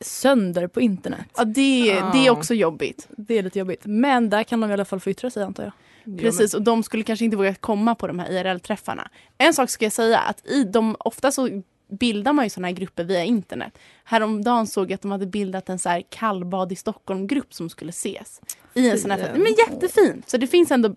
sönder 0.00 0.66
på 0.66 0.80
internet. 0.80 1.28
Ja, 1.36 1.44
det, 1.44 2.00
det 2.12 2.26
är 2.26 2.30
också 2.30 2.54
jobbigt. 2.54 3.08
Det 3.16 3.38
är 3.38 3.42
lite 3.42 3.58
jobbigt. 3.58 3.82
Men 3.84 4.30
där 4.30 4.42
kan 4.42 4.60
de 4.60 4.70
i 4.70 4.72
alla 4.72 4.84
fall 4.84 5.00
få 5.00 5.10
yttra 5.10 5.30
sig 5.30 5.42
antar 5.42 5.64
jag. 5.64 5.72
Precis, 6.18 6.54
och 6.54 6.62
de 6.62 6.82
skulle 6.82 7.02
kanske 7.02 7.24
inte 7.24 7.36
våga 7.36 7.54
komma 7.54 7.94
på 7.94 8.06
de 8.06 8.18
här 8.18 8.30
IRL-träffarna. 8.30 9.08
En 9.38 9.54
sak 9.54 9.70
ska 9.70 9.84
jag 9.84 9.92
säga, 9.92 10.18
att 10.18 10.46
i 10.46 10.64
de, 10.64 10.96
ofta 10.98 11.30
så 11.30 11.62
bildar 11.88 12.32
man 12.32 12.44
ju 12.44 12.50
såna 12.50 12.68
här 12.68 12.74
grupper 12.74 13.04
via 13.04 13.24
internet. 13.24 13.78
Häromdagen 14.04 14.66
såg 14.66 14.90
jag 14.90 14.94
att 14.94 15.02
de 15.02 15.10
hade 15.10 15.26
bildat 15.26 15.68
en 15.68 15.78
så 15.78 15.88
här 15.88 16.02
kallbad 16.08 16.72
i 16.72 16.76
Stockholm-grupp 16.76 17.54
som 17.54 17.70
skulle 17.70 17.90
ses. 17.90 18.40
I 18.74 18.90
en 18.90 18.98
sån 18.98 19.10
här, 19.10 19.32
men 19.32 19.54
jättefint! 19.58 20.28
Så 20.28 20.36
det 20.36 20.46
finns 20.46 20.70
ändå, 20.70 20.94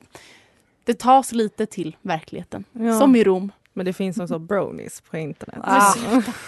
det 0.83 0.99
tas 0.99 1.31
lite 1.31 1.65
till 1.65 1.97
verkligheten. 2.01 2.63
Ja. 2.71 2.99
Som 2.99 3.15
i 3.15 3.23
Rom. 3.23 3.51
Men 3.73 3.85
det 3.85 3.93
finns 3.93 4.19
också 4.19 4.39
bronies 4.39 5.01
på 5.01 5.17
internet. 5.17 5.59
Ah, 5.63 5.93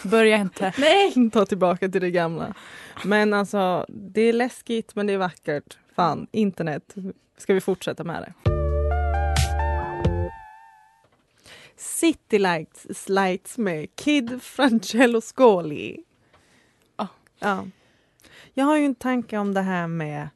börja 0.04 0.38
inte. 0.38 0.74
Nej! 0.78 1.30
Ta 1.32 1.46
tillbaka 1.46 1.90
till 1.90 2.02
det 2.02 2.12
gamla. 2.12 2.54
Men 3.04 3.34
alltså, 3.34 3.86
det 3.90 4.22
är 4.22 4.34
läskigt 4.34 4.96
men 4.96 5.08
det 5.08 5.14
är 5.14 5.18
vackert. 5.18 5.78
Fan, 5.96 6.28
internet. 6.32 6.96
Ska 7.38 7.54
vi 7.54 7.62
fortsätta 7.62 8.04
med 8.04 8.22
det? 8.22 8.50
City 11.78 12.40
Lights, 12.40 13.10
lights 13.10 13.58
med 13.58 13.96
Kid 13.96 14.42
Francello 14.42 15.22
Scoli. 15.22 16.04
Ah. 16.96 17.08
Ja. 17.40 17.66
Jag 18.54 18.66
har 18.66 18.78
ju 18.78 18.86
en 18.86 18.96
tanke 18.96 19.38
om 19.38 19.54
det 19.54 19.62
här 19.62 19.88
med, 19.88 20.30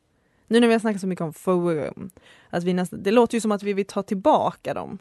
nu 0.47 0.59
när 0.59 0.67
vi 0.67 0.73
har 0.73 0.79
snackat 0.79 1.01
så 1.01 1.07
mycket 1.07 1.23
om 1.23 1.33
forum, 1.33 2.09
att 2.49 2.63
vi 2.63 2.73
nästan, 2.73 3.03
det 3.03 3.11
låter 3.11 3.35
ju 3.35 3.41
som 3.41 3.51
att 3.51 3.63
vi 3.63 3.73
vill 3.73 3.85
ta 3.85 4.03
tillbaka 4.03 4.73
dem. 4.73 4.97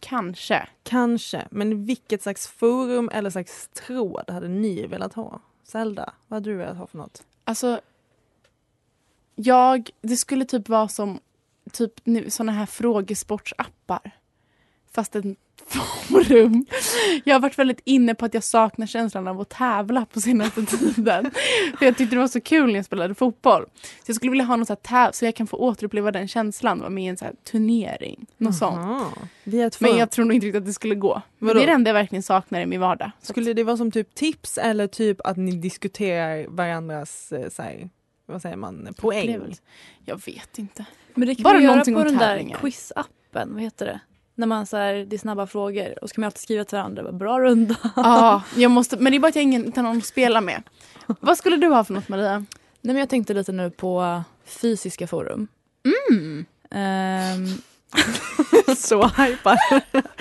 Kanske. 0.00 0.68
Kanske, 0.82 1.48
men 1.50 1.84
vilket 1.84 2.22
slags 2.22 2.46
forum 2.46 3.10
eller 3.12 3.30
slags 3.30 3.68
tråd 3.68 4.30
hade 4.30 4.48
ni 4.48 4.86
velat 4.86 5.14
ha? 5.14 5.40
Zelda, 5.62 6.12
vad 6.28 6.36
hade 6.36 6.50
du 6.50 6.56
velat 6.56 6.76
ha 6.76 6.86
för 6.86 6.98
något? 6.98 7.22
Alltså, 7.44 7.80
jag, 9.34 9.90
det 10.00 10.16
skulle 10.16 10.44
typ 10.44 10.68
vara 10.68 10.88
som 10.88 11.20
typ 11.72 11.92
såna 12.28 12.52
här 12.52 12.66
frågesportsappar. 12.66 14.10
Fast 14.90 15.16
en 15.16 15.36
forum. 15.68 16.66
Jag 17.24 17.34
har 17.34 17.40
varit 17.40 17.58
väldigt 17.58 17.80
inne 17.84 18.14
på 18.14 18.24
att 18.24 18.34
jag 18.34 18.44
saknar 18.44 18.86
känslan 18.86 19.28
av 19.28 19.40
att 19.40 19.48
tävla 19.48 20.06
på 20.06 20.20
senaste 20.20 20.66
tiden. 20.66 21.30
För 21.78 21.86
jag 21.86 21.96
tyckte 21.96 22.16
det 22.16 22.20
var 22.20 22.28
så 22.28 22.40
kul 22.40 22.66
när 22.66 22.74
jag 22.74 22.84
spelade 22.84 23.14
fotboll. 23.14 23.64
Så 23.82 24.02
jag 24.06 24.16
skulle 24.16 24.30
vilja 24.30 24.44
ha 24.44 24.56
något 24.56 24.68
så 24.68 24.76
här 24.84 25.12
så 25.12 25.24
jag 25.24 25.34
kan 25.34 25.46
få 25.46 25.56
återuppleva 25.56 26.12
den 26.12 26.28
känslan. 26.28 26.78
Vara 26.78 26.90
med 26.90 27.04
i 27.04 27.06
en 27.06 27.16
så 27.16 27.24
här 27.24 27.34
turnering. 27.44 28.26
Något 28.36 28.56
sånt. 28.56 28.78
Är 29.44 29.70
två. 29.70 29.86
Men 29.86 29.96
jag 29.96 30.10
tror 30.10 30.24
nog 30.24 30.34
inte 30.34 30.46
riktigt 30.46 30.60
att 30.60 30.66
det 30.66 30.72
skulle 30.72 30.94
gå. 30.94 31.22
Men 31.38 31.46
Vadå? 31.46 31.58
det 31.58 31.64
är 31.64 31.66
det 31.66 31.72
enda 31.72 31.88
jag 31.88 31.94
verkligen 31.94 32.22
saknar 32.22 32.60
i 32.60 32.66
min 32.66 32.80
vardag. 32.80 33.10
Så 33.22 33.32
Skulle 33.32 33.52
det 33.52 33.64
vara 33.64 33.76
som 33.76 33.90
typ 33.90 34.14
tips 34.14 34.58
eller 34.58 34.86
typ 34.86 35.20
att 35.24 35.36
ni 35.36 35.52
diskuterar 35.52 36.46
varandras, 36.48 37.32
eh, 37.32 37.48
så 37.50 37.62
här, 37.62 37.88
vad 38.26 38.42
säger 38.42 38.56
man, 38.56 38.94
poäng? 38.98 39.54
Jag 40.04 40.20
vet 40.26 40.58
inte. 40.58 40.84
Men 41.14 41.28
det 41.28 41.34
kan 41.34 41.42
Bara 41.42 41.54
man 41.54 41.62
göra 41.62 41.84
på 41.84 42.04
den 42.04 42.18
där 42.18 42.56
quizappen, 42.60 43.54
vad 43.54 43.62
heter 43.62 43.86
det? 43.86 44.00
När 44.38 44.46
man 44.46 44.66
så 44.66 44.76
här, 44.76 44.94
det 44.94 45.16
är 45.16 45.18
snabba 45.18 45.46
frågor 45.46 45.98
och 46.02 46.08
så 46.08 46.14
kan 46.14 46.20
man 46.22 46.26
alltid 46.26 46.40
skriva 46.40 46.64
till 46.64 46.76
varandra, 46.76 47.12
bra 47.12 47.40
runda. 47.40 47.76
Ja, 47.96 48.42
jag 48.56 48.70
måste, 48.70 48.96
men 48.96 49.12
det 49.12 49.18
är 49.18 49.20
bara 49.20 49.28
att 49.28 49.34
jag 49.34 49.42
ingen 49.42 49.64
inte 49.64 49.80
har 49.80 49.88
någon 49.88 49.98
att 49.98 50.04
spela 50.04 50.40
med. 50.40 50.62
Vad 51.06 51.38
skulle 51.38 51.56
du 51.56 51.66
ha 51.68 51.84
för 51.84 51.94
något 51.94 52.08
Maria? 52.08 52.38
Nej, 52.38 52.46
men 52.80 52.96
jag 52.96 53.08
tänkte 53.08 53.34
lite 53.34 53.52
nu 53.52 53.70
på 53.70 54.22
fysiska 54.44 55.06
forum. 55.06 55.48
Mm. 56.10 56.44
Ehm, 56.70 57.46
så 58.76 59.06
hypad. 59.06 59.58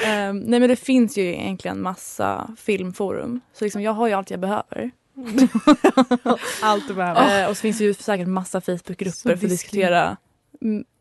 ehm, 0.06 0.40
nej 0.40 0.60
men 0.60 0.70
det 0.70 0.76
finns 0.76 1.18
ju 1.18 1.24
egentligen 1.24 1.82
massa 1.82 2.56
filmforum. 2.58 3.42
Så 3.54 3.66
liksom 3.66 3.82
jag 3.82 3.92
har 3.92 4.08
ju 4.08 4.14
allt 4.14 4.32
jag 4.32 4.40
behöver. 4.40 4.92
Allt 6.62 6.88
du 6.88 6.94
behöver. 6.94 7.44
Eh, 7.44 7.50
och 7.50 7.58
så 7.58 7.62
finns 7.62 7.78
det 7.78 7.84
ju 7.84 7.94
säkert 7.94 8.28
massa 8.28 8.62
Facebookgrupper 8.62 9.12
för 9.12 9.34
att 9.34 9.40
diskutera 9.42 10.18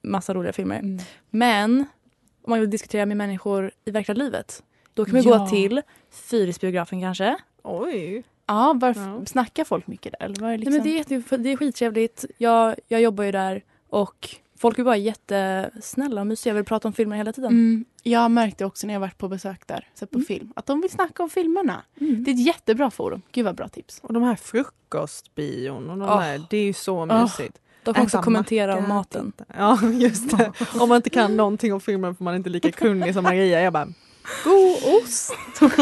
massa 0.02 0.35
roliga 0.35 0.52
filmer. 0.52 0.98
Men 1.31 1.85
om 2.46 2.50
man 2.50 2.61
vill 2.61 2.70
diskutera 2.70 3.06
med 3.06 3.16
människor 3.16 3.70
i 3.85 3.90
verkliga 3.90 4.14
livet 4.16 4.62
då 4.94 5.04
kan 5.04 5.14
man 5.14 5.22
Ja. 5.22 5.38
gå 5.38 5.48
till 5.48 5.82
Fyrisbiografen 6.11 7.00
kanske. 7.00 7.37
Oj. 7.62 8.22
Ja, 8.46 8.72
varför 8.80 9.00
Ja. 9.00 9.26
snackar 9.26 9.64
folk 9.64 9.87
mycket 9.87 10.14
där? 10.20 10.24
Eller 10.26 10.59
liksom? 10.59 10.72
Nej, 10.72 10.80
men 10.80 10.82
det, 10.82 11.14
är, 11.14 11.14
jätte- 11.14 11.37
det 11.37 11.52
är 11.52 11.56
skittrevligt. 11.56 12.24
Jag, 12.38 12.74
jag 12.88 13.00
jobbar 13.00 13.24
ju 13.24 13.32
där 13.32 13.64
och 13.88 14.28
folk 14.59 14.78
är 14.78 14.85
bara 14.85 14.96
jättesnälla 14.96 16.20
och 16.20 16.26
mysiga 16.26 16.52
och 16.52 16.56
vill 16.56 16.64
prata 16.64 16.88
om 16.88 16.94
filmer 16.94 17.16
hela 17.16 17.32
tiden. 17.32 17.50
mm, 17.50 17.85
jag 18.02 18.30
märkte 18.30 18.64
också 18.64 18.87
när 18.87 18.94
jag 18.94 19.00
varit 19.00 19.18
på 19.18 19.28
besök 19.28 19.66
där, 19.66 19.88
så 19.94 20.06
på 20.06 20.14
Mm. 20.18 20.26
film, 20.26 20.52
att 20.56 20.66
de 20.66 20.80
vill 20.80 20.90
snacka 20.90 21.22
om 21.22 21.30
filmerna. 21.30 21.82
Mm. 22.00 22.24
Det 22.24 22.30
är 22.30 22.32
ett 22.35 22.46
jättebra 22.46 22.90
forum. 22.90 23.22
Gud 23.32 23.44
vad 23.44 23.54
bra 23.56 23.68
tips. 23.68 24.00
Och 24.02 24.12
de 24.12 24.22
här 24.22 24.37
frukostbion 24.37 25.90
och 25.90 25.98
de 25.98 26.09
Åh. 26.09 26.20
där, 26.20 26.46
det 26.50 26.56
är 26.56 26.64
ju 26.64 26.72
så 26.72 27.06
mysigt. 27.06 27.59
De 27.87 27.94
kan 27.94 28.05
också 28.05 28.22
kommentera 28.22 28.77
om 28.77 28.88
maten. 28.88 29.33
titta. 29.33 29.44
Ja, 29.59 29.79
just 29.92 30.38
det. 30.38 30.53
Om 30.81 30.88
man 30.88 30.96
inte 30.96 31.11
kan 31.11 31.37
någonting 31.37 31.72
om 31.72 31.81
filmen 31.81 32.14
för 32.14 32.25
man 32.25 32.35
är 32.35 32.37
inte 32.38 32.51
lika 32.51 32.72
kunnig 32.72 33.14
som 33.14 33.22
Maria. 33.22 33.61
Jag 33.61 33.72
bara, 33.72 33.88
god 34.44 34.77
ost! 35.03 35.35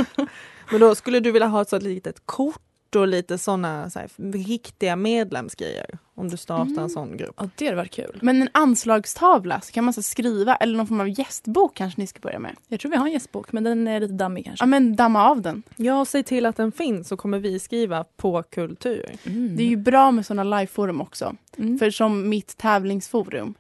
Men 0.71 0.81
då 0.81 0.95
skulle 0.95 1.21
du 1.21 1.33
vilja 1.33 1.49
ha 1.49 1.63
ett 1.63 1.69
sånt 1.69 1.83
litet 1.83 2.23
kort 2.27 2.61
och 2.97 3.09
lite 3.09 3.39
såna 3.39 3.91
så 3.91 4.01
riktiga 4.33 4.97
medlemsgrejer 4.97 5.99
om 6.15 6.29
du 6.29 6.37
startar 6.37 6.63
Mm. 6.71 6.79
en 6.79 6.91
sån 6.91 7.17
grupp. 7.17 7.35
Ja, 7.39 7.49
det 7.57 7.65
hade 7.65 7.77
varit 7.77 7.91
kul. 7.93 8.19
Men 8.23 8.43
en 8.43 8.49
anslagstavla 8.53 9.61
så 9.61 9.73
kan 9.73 9.85
man 9.85 9.95
så 9.95 10.03
skriva, 10.03 10.57
eller 10.57 10.77
någon 10.77 10.87
form 10.87 11.01
av 11.01 11.09
gästbok 11.19 11.75
kanske 11.77 12.01
ni 12.01 12.07
ska 12.07 12.21
börja 12.21 12.39
med. 12.39 12.57
Jag 12.69 12.81
tror 12.81 12.91
vi 12.91 12.97
har 12.97 13.07
en 13.07 13.13
gästbok 13.13 13.53
men 13.53 13.65
den 13.65 13.89
är 13.89 14.01
lite 14.01 14.15
dammig 14.15 14.45
kanske. 14.45 14.63
Ja 14.63 14.67
men 14.67 14.97
damma 14.97 15.31
av 15.31 15.41
den. 15.43 15.63
Ja, 15.77 16.05
säg 16.05 16.23
till 16.23 16.47
att 16.47 16.57
den 16.57 16.73
finns 16.73 17.09
så 17.09 17.17
kommer 17.17 17.39
vi 17.39 17.59
skriva 17.59 18.05
på 18.17 18.43
kultur. 18.43 19.17
Mm. 19.25 19.57
Det 19.57 19.63
är 19.63 19.69
ju 19.69 19.77
bra 19.77 20.11
med 20.11 20.27
sådana 20.27 20.59
liveforum 20.59 21.01
också. 21.01 21.37
Mm. 21.59 21.79
För 21.79 21.91
som 21.91 22.29
mitt 22.29 22.57
tävlingsforum. 22.57 23.55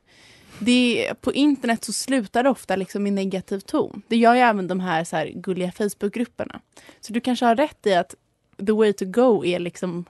Det 0.58 1.06
är, 1.08 1.14
på 1.14 1.32
internet 1.32 1.84
så 1.84 1.92
slutar 1.92 2.42
det 2.42 2.50
ofta 2.50 2.76
liksom 2.76 3.06
i 3.06 3.10
negativ 3.10 3.60
ton. 3.60 4.02
Det 4.08 4.16
gör 4.16 4.34
ju 4.34 4.40
även 4.40 4.68
de 4.68 4.80
här, 4.80 5.04
så 5.04 5.16
här 5.16 5.26
gulliga 5.34 5.72
Facebookgrupperna. 5.72 6.60
Så 7.00 7.12
du 7.12 7.20
kanske 7.20 7.46
har 7.46 7.56
rätt 7.56 7.86
i 7.86 7.94
att 7.94 8.14
the 8.66 8.72
way 8.72 8.92
to 8.92 9.04
go 9.04 9.44
är 9.44 9.58
liksom 9.58 10.04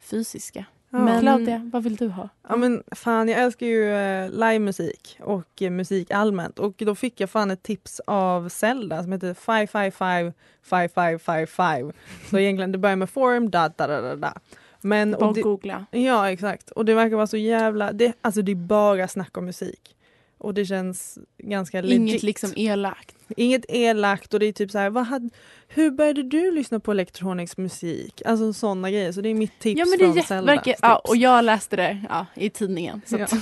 fysiska. 0.00 0.64
Ja. 0.90 0.98
Men 0.98 1.20
Claudia, 1.20 1.70
vad 1.72 1.82
vill 1.82 1.96
du 1.96 2.08
ha? 2.08 2.28
Ja 2.48 2.56
men 2.56 2.82
fan 2.92 3.28
jag 3.28 3.40
älskar 3.40 3.66
ju 3.66 3.92
eh, 3.94 4.30
livemusik 4.30 5.18
och 5.20 5.62
eh, 5.62 5.70
musik 5.70 6.10
allmänt 6.10 6.58
och 6.58 6.74
då 6.76 6.94
fick 6.94 7.20
jag 7.20 7.30
fan 7.30 7.50
ett 7.50 7.62
tips 7.62 8.00
av 8.06 8.48
Zelda 8.48 9.02
som 9.02 9.12
heter 9.12 9.34
555 9.34 10.32
5555. 10.62 11.92
Så 12.30 12.38
egentligen 12.38 12.72
det 12.72 12.78
börjar 12.78 12.96
med 12.96 13.10
forum 13.10 13.50
da 13.50 13.68
da 13.68 13.86
da 13.86 14.00
da 14.00 14.16
da. 14.16 14.34
Men 14.80 15.10
Bara 15.12 15.28
och 15.28 15.34
det, 15.34 15.42
googla. 15.42 15.86
ja 15.90 16.30
exakt 16.30 16.70
och 16.70 16.84
det 16.84 16.94
verkar 16.94 17.16
vara 17.16 17.26
så 17.26 17.36
jävla, 17.36 17.92
det, 17.92 18.12
alltså 18.20 18.42
det 18.42 18.52
är 18.52 18.56
bara 18.56 19.08
snack 19.08 19.36
om 19.36 19.44
musik. 19.44 19.96
Och 20.42 20.54
det 20.54 20.64
känns 20.64 21.18
ganska 21.38 21.80
legit. 21.80 21.96
Inget 21.96 22.22
liksom 22.22 22.52
elakt. 22.56 23.14
Inget 23.36 23.64
elakt 23.68 24.34
och 24.34 24.40
det 24.40 24.46
är 24.46 24.52
typ 24.52 24.70
så 24.70 24.78
här, 24.78 24.90
vad 24.90 25.06
hade, 25.06 25.30
hur 25.68 25.90
började 25.90 26.22
du 26.22 26.50
lyssna 26.50 26.80
på 26.80 26.90
elektronisk 26.90 27.56
musik? 27.56 28.22
Alltså 28.24 28.52
sådana 28.52 28.90
grejer. 28.90 29.12
Så 29.12 29.20
det 29.20 29.28
är 29.28 29.34
mitt 29.34 29.58
tips 29.58 29.78
Ja 29.78 29.84
men 29.84 29.98
det 29.98 30.14
från 30.14 30.22
Zeldas 30.22 30.56
verkar, 30.56 30.74
ja, 30.82 30.96
och 30.96 31.16
jag 31.16 31.44
läste 31.44 31.76
det 31.76 32.04
ja, 32.08 32.26
i 32.34 32.50
tidningen. 32.50 33.02
Så 33.06 33.16
Ja. 33.16 33.26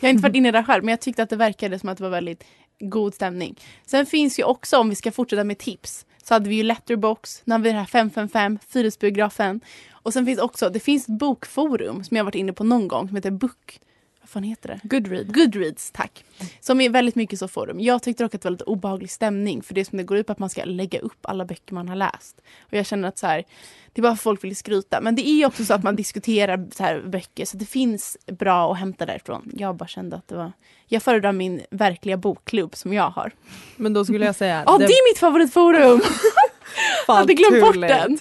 jag 0.00 0.08
har 0.08 0.08
inte 0.08 0.22
varit 0.22 0.36
inne 0.36 0.50
där 0.50 0.62
själv 0.62 0.84
men 0.84 0.92
jag 0.92 1.00
tyckte 1.00 1.22
att 1.22 1.30
det 1.30 1.36
verkade 1.36 1.78
som 1.78 1.88
att 1.88 1.98
det 1.98 2.04
var 2.04 2.10
väldigt 2.10 2.44
god 2.80 3.14
stämning. 3.14 3.60
Sen 3.86 4.06
finns 4.06 4.38
ju 4.38 4.44
också, 4.44 4.78
om 4.78 4.88
vi 4.88 4.94
ska 4.94 5.12
fortsätta 5.12 5.44
med 5.44 5.58
tips, 5.58 6.06
så 6.22 6.34
hade 6.34 6.48
vi 6.48 6.56
ju 6.56 6.62
Letterbox, 6.62 7.42
när 7.44 7.58
vi 7.58 7.70
det 7.70 7.78
här 7.78 7.84
555, 7.84 8.58
Fyrisbiografen. 8.68 9.60
Och 9.92 10.12
sen 10.12 10.26
finns 10.26 10.38
också, 10.38 10.70
det 10.70 10.80
finns 10.80 11.08
ett 11.08 11.18
bokforum 11.18 12.04
som 12.04 12.16
jag 12.16 12.24
varit 12.24 12.34
inne 12.34 12.52
på 12.52 12.64
någon 12.64 12.88
gång 12.88 13.08
som 13.08 13.16
heter 13.16 13.30
Book... 13.30 13.80
Vad 14.24 14.28
fan 14.30 14.42
heter 14.42 14.68
det? 14.68 14.80
Goodread. 14.88 15.34
Goodreads, 15.34 15.90
tack. 15.90 16.24
Som 16.60 16.80
är 16.80 16.90
väldigt 16.90 17.14
mycket 17.14 17.38
så 17.38 17.48
forum. 17.48 17.80
Jag 17.80 18.02
tyckte 18.02 18.22
dock 18.24 18.34
att 18.34 18.42
det 18.42 18.46
var 18.46 18.50
lite 18.50 18.64
obehaglig 18.64 19.10
stämning 19.10 19.62
för 19.62 19.74
det 19.74 19.84
som 19.84 19.98
det 19.98 20.04
går 20.04 20.16
ut 20.18 20.26
på 20.26 20.32
att 20.32 20.38
man 20.38 20.50
ska 20.50 20.64
lägga 20.64 20.98
upp 20.98 21.18
alla 21.22 21.44
böcker 21.44 21.74
man 21.74 21.88
har 21.88 21.96
läst. 21.96 22.40
Och 22.60 22.72
jag 22.72 22.86
känner 22.86 23.08
att 23.08 23.18
så 23.18 23.26
här, 23.26 23.44
det 23.92 24.00
är 24.00 24.02
bara 24.02 24.16
för 24.16 24.22
folk 24.22 24.44
vill 24.44 24.56
skryta. 24.56 25.00
Men 25.00 25.14
det 25.14 25.28
är 25.28 25.46
också 25.46 25.64
så 25.64 25.74
att 25.74 25.82
man 25.82 25.96
diskuterar 26.02 26.66
så 26.74 26.82
här 26.82 27.00
böcker 27.00 27.44
så 27.44 27.56
det 27.56 27.64
finns 27.66 28.16
bra 28.26 28.72
att 28.72 28.78
hämta 28.78 29.06
därifrån. 29.06 29.50
Jag 29.54 29.76
bara 29.76 29.88
kände 29.88 30.16
att 30.16 30.28
det 30.28 30.34
var... 30.36 30.52
Jag 30.86 31.02
föredrar 31.02 31.32
min 31.32 31.60
verkliga 31.70 32.16
bokklubb 32.16 32.76
som 32.76 32.92
jag 32.92 33.10
har. 33.10 33.32
Men 33.76 33.92
då 33.92 34.04
skulle 34.04 34.26
jag 34.26 34.36
säga 34.36 34.62
Ja, 34.66 34.78
det 34.78 34.84
är 34.84 35.10
mitt 35.12 35.18
favoritforum! 35.18 36.00
Fan, 37.06 37.16
hade 37.16 37.34
glömt 37.34 37.60
bort 37.60 37.74
den. 37.74 38.18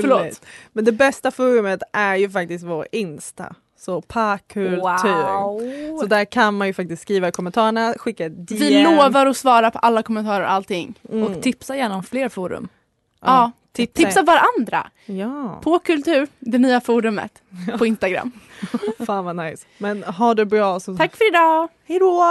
Förlåt. 0.00 0.40
Men 0.72 0.84
det 0.84 0.92
bästa 0.92 1.30
forumet 1.30 1.82
är 1.92 2.16
ju 2.16 2.30
faktiskt 2.30 2.64
vår 2.64 2.86
Insta. 2.92 3.54
Så 3.84 4.00
parkultur. 4.00 5.98
Så 6.00 6.06
där 6.06 6.24
kan 6.24 6.54
man 6.54 6.66
ju 6.66 6.74
faktiskt 6.74 7.02
skriva 7.02 7.28
i 7.28 7.32
kommentarerna, 7.32 7.94
skicka 7.98 8.28
DM. 8.28 8.58
Vi 8.58 8.82
lovar 8.82 9.26
att 9.26 9.36
svara 9.36 9.70
på 9.70 9.78
alla 9.78 10.02
kommentarer 10.02 10.44
och 10.44 10.50
allting. 10.50 11.00
Mm. 11.12 11.22
Och 11.22 11.42
tipsa 11.42 11.76
gärna 11.76 11.96
om 11.96 12.02
fler 12.02 12.28
forum. 12.28 12.68
Ja, 13.20 13.52
tipsa. 13.72 14.02
tipsa 14.02 14.22
varandra. 14.22 14.90
Ja, 15.06 15.60
På 15.62 15.78
kultur, 15.78 16.28
det 16.38 16.58
nya 16.58 16.80
forumet 16.80 17.42
på 17.78 17.86
Instagram. 17.86 18.32
fan 19.06 19.24
vad 19.24 19.36
nice. 19.36 19.66
Men 19.78 20.02
ha 20.02 20.34
det 20.34 20.46
bra. 20.46 20.80
Så... 20.80 20.96
Tack 20.96 21.16
för 21.16 21.28
idag! 21.28 21.68
Hejdå! 21.86 22.24